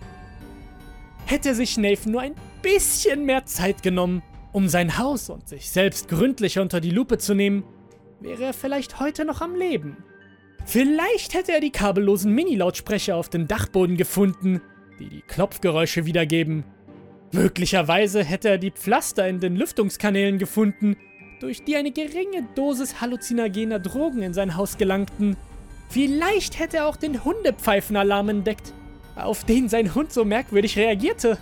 Hätte 1.26 1.56
sich 1.56 1.78
Nathan 1.78 2.12
nur 2.12 2.22
ein 2.22 2.36
bisschen 2.62 3.26
mehr 3.26 3.46
Zeit 3.46 3.84
genommen, 3.84 4.24
Um 4.54 4.70
sein 4.70 4.98
Haus 4.98 5.30
und 5.30 5.48
sich 5.48 5.70
selbst 5.70 6.08
gründlich 6.08 6.58
unter 6.58 6.80
die 6.80 6.90
Lupe 6.90 7.18
zu 7.18 7.36
nehmen, 7.36 7.64
wäre 8.22 8.46
er 8.46 8.54
vielleicht 8.54 9.00
heute 9.00 9.24
noch 9.24 9.42
am 9.42 9.54
Leben. 9.56 9.98
Vielleicht 10.68 11.34
hätte 11.34 11.54
er 11.54 11.62
die 11.62 11.72
kabellosen 11.72 12.34
Mini-Lautsprecher 12.36 13.16
auf 13.16 13.30
dem 13.30 13.48
Dachboden 13.48 13.96
gefunden, 13.96 14.60
die 15.00 15.08
die 15.08 15.22
Klopfgeräusche 15.22 16.06
wiedergeben. 16.06 16.66
Möglicherweise 17.32 18.22
hätte 18.22 18.50
er 18.50 18.58
die 18.58 18.72
Pflaster 18.72 19.30
in 19.30 19.40
den 19.40 19.56
Lüftungskanälen 19.56 20.38
gefunden, 20.38 20.98
durch 21.40 21.64
die 21.64 21.78
eine 21.78 21.92
geringe 21.92 22.46
Dosis 22.54 23.00
halluzinogener 23.00 23.80
Drogen 23.80 24.22
in 24.22 24.34
sein 24.34 24.58
Haus 24.58 24.78
gelangten. 24.78 25.38
Vielleicht 25.88 26.60
hätte 26.60 26.78
er 26.78 26.88
auch 26.88 26.98
den 26.98 27.24
Hundepfeifenalarm 27.24 28.28
entdeckt, 28.28 28.74
auf 29.16 29.46
den 29.46 29.70
sein 29.70 29.96
Hund 29.96 30.12
so 30.12 30.26
merkwürdig 30.26 30.78
reagierte. 30.78 31.38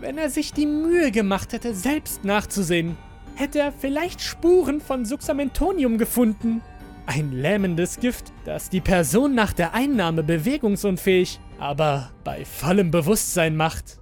Wenn 0.00 0.18
er 0.18 0.28
sich 0.28 0.52
die 0.52 0.66
Mühe 0.66 1.12
gemacht 1.12 1.52
hätte, 1.52 1.72
selbst 1.72 2.24
nachzusehen, 2.24 2.96
hätte 3.36 3.60
er 3.60 3.70
vielleicht 3.70 4.20
Spuren 4.20 4.80
von 4.80 5.04
Suxamentonium 5.04 5.98
gefunden. 5.98 6.62
Ein 7.06 7.32
lähmendes 7.32 8.00
Gift, 8.00 8.32
das 8.44 8.68
die 8.68 8.80
Person 8.80 9.34
nach 9.34 9.52
der 9.52 9.74
Einnahme 9.74 10.24
bewegungsunfähig, 10.24 11.40
aber 11.58 12.10
bei 12.24 12.44
vollem 12.44 12.90
Bewusstsein 12.90 13.56
macht. 13.56 14.00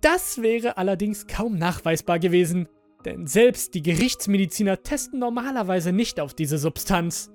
Das 0.00 0.42
wäre 0.42 0.76
allerdings 0.76 1.26
kaum 1.28 1.56
nachweisbar 1.56 2.18
gewesen, 2.18 2.68
denn 3.04 3.26
selbst 3.26 3.74
die 3.74 3.82
Gerichtsmediziner 3.82 4.82
testen 4.82 5.20
normalerweise 5.20 5.92
nicht 5.92 6.20
auf 6.20 6.34
diese 6.34 6.58
Substanz. 6.58 7.30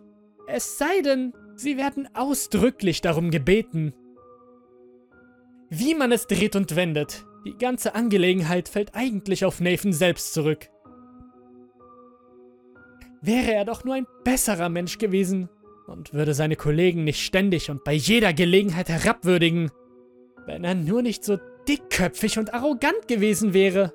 Es 0.47 0.77
sei 0.77 1.01
denn, 1.01 1.33
sie 1.55 1.77
werden 1.77 2.07
ausdrücklich 2.13 3.01
darum 3.01 3.31
gebeten. 3.31 3.93
Wie 5.69 5.95
man 5.95 6.11
es 6.11 6.27
dreht 6.27 6.55
und 6.55 6.75
wendet, 6.75 7.25
die 7.45 7.57
ganze 7.57 7.95
Angelegenheit 7.95 8.69
fällt 8.69 8.93
eigentlich 8.93 9.45
auf 9.45 9.59
Nathan 9.59 9.93
selbst 9.93 10.33
zurück. 10.33 10.69
Wäre 13.21 13.53
er 13.53 13.65
doch 13.65 13.83
nur 13.83 13.95
ein 13.95 14.07
besserer 14.23 14.69
Mensch 14.69 14.97
gewesen 14.97 15.49
und 15.87 16.13
würde 16.13 16.33
seine 16.33 16.55
Kollegen 16.55 17.03
nicht 17.03 17.21
ständig 17.21 17.69
und 17.69 17.83
bei 17.83 17.93
jeder 17.93 18.33
Gelegenheit 18.33 18.89
herabwürdigen. 18.89 19.71
Wenn 20.45 20.63
er 20.63 20.75
nur 20.75 21.01
nicht 21.01 21.23
so 21.23 21.37
dickköpfig 21.67 22.37
und 22.39 22.53
arrogant 22.53 23.07
gewesen 23.07 23.53
wäre. 23.53 23.93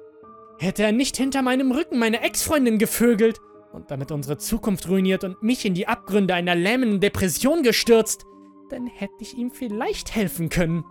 Hätte 0.59 0.83
er 0.83 0.93
nicht 0.93 1.17
hinter 1.17 1.43
meinem 1.43 1.73
Rücken 1.73 1.99
meine 1.99 2.23
Ex-Freundin 2.23 2.79
gevögelt 2.79 3.41
und 3.73 3.91
damit 3.91 4.11
unsere 4.11 4.37
Zukunft 4.37 4.89
ruiniert 4.89 5.25
und 5.25 5.43
mich 5.43 5.65
in 5.65 5.75
die 5.75 5.89
Abgründe 5.89 6.35
einer 6.35 6.55
lähmenden 6.55 7.01
Depression 7.01 7.63
gestürzt, 7.63 8.25
dann 8.69 8.87
hätte 8.87 9.15
ich 9.21 9.37
ihm 9.37 9.51
vielleicht 9.51 10.15
helfen 10.15 10.49
können. 10.49 10.85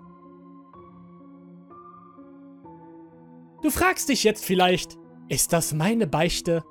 Du 3.62 3.70
fragst 3.70 4.10
dich 4.10 4.24
jetzt 4.24 4.46
vielleicht, 4.46 4.98
ist 5.28 5.54
das 5.54 5.74
meine 5.74 6.08
Beichte? 6.08 6.64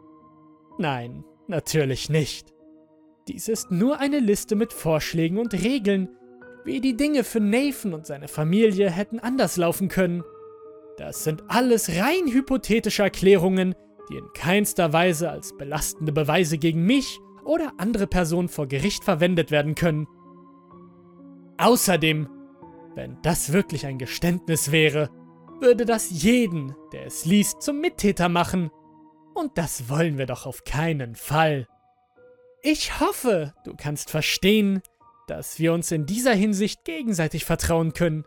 Nein, 0.79 1.25
natürlich 1.49 2.09
nicht. 2.09 2.53
Dies 3.29 3.49
ist 3.49 3.71
nur 3.71 3.99
eine 4.01 4.21
Liste 4.21 4.57
mit 4.57 4.73
Vorschlägen 4.73 5.39
und 5.39 5.53
Regeln, 5.53 6.09
wie 6.65 6.81
die 6.81 6.97
Dinge 6.97 7.25
für 7.25 7.41
Nathan 7.41 7.95
und 7.95 8.07
seine 8.07 8.29
Familie 8.29 8.91
hätten 8.91 9.19
anders 9.19 9.57
laufen 9.57 9.89
können. 9.89 10.23
Das 10.97 11.25
sind 11.25 11.45
alles 11.49 11.89
rein 11.91 12.33
hypothetische 12.33 13.03
Erklärungen, 13.03 13.75
die 14.11 14.17
in 14.17 14.33
keinster 14.35 14.93
Weise 14.93 15.31
als 15.31 15.57
belastende 15.57 16.13
Beweise 16.13 16.59
gegen 16.59 16.85
mich 16.85 17.21
oder 17.45 17.73
andere 17.79 18.07
Personen 18.07 18.49
vor 18.49 18.67
Gericht 18.67 19.05
verwendet 19.05 19.51
werden 19.51 19.75
können. 19.75 20.07
Außerdem, 21.59 22.29
wenn 22.95 23.19
das 23.23 23.53
wirklich 23.53 23.87
ein 23.87 23.99
Geständnis 23.99 24.73
wäre, 24.73 25.11
würde 25.61 25.85
das 25.85 26.11
jeden, 26.11 26.75
der 26.93 27.07
es 27.07 27.25
liest, 27.25 27.63
zum 27.63 27.81
Mittäter 27.81 28.29
machen. 28.29 28.71
Und 29.39 29.57
das 29.57 29.89
wollen 29.89 30.19
wir 30.19 30.27
doch 30.27 30.47
auf 30.47 30.65
keinen 30.65 31.15
Fall. 31.15 31.69
Ich 32.61 32.99
hoffe, 32.99 33.55
du 33.63 33.77
kannst 33.77 34.11
verstehen, 34.11 34.83
dass 35.29 35.61
wir 35.61 35.73
uns 35.73 35.93
in 35.93 36.07
dieser 36.07 36.35
Hinsicht 36.35 36.85
gegenseitig 36.85 37.45
vertrauen 37.45 37.93
können. 37.93 38.25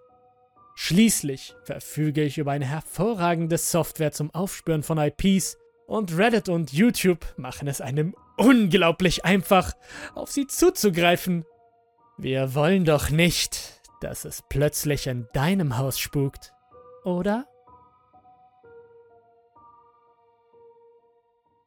Schließlich 0.76 1.54
verfüge 1.66 2.24
ich 2.24 2.38
über 2.38 2.54
eine 2.54 2.66
hervorragende 2.66 3.58
Software 3.58 4.14
zum 4.14 4.34
Aufspüren 4.34 4.84
von 4.84 4.98
IPs 5.00 5.58
und 5.86 6.18
Reddit 6.18 6.48
und 6.48 6.72
YouTube 6.72 7.26
machen 7.36 7.68
es 7.68 7.82
einem 7.82 8.16
unglaublich 8.38 9.26
einfach, 9.26 9.74
auf 10.16 10.32
sie 10.32 10.48
zuzugreifen. 10.48 11.44
Wir 12.18 12.56
wollen 12.56 12.86
doch 12.86 13.10
nicht, 13.10 13.82
dass 14.00 14.24
es 14.24 14.44
plötzlich 14.48 15.08
in 15.08 15.28
deinem 15.34 15.78
Haus 15.78 16.00
spukt 16.00 16.54
oder? 17.04 17.51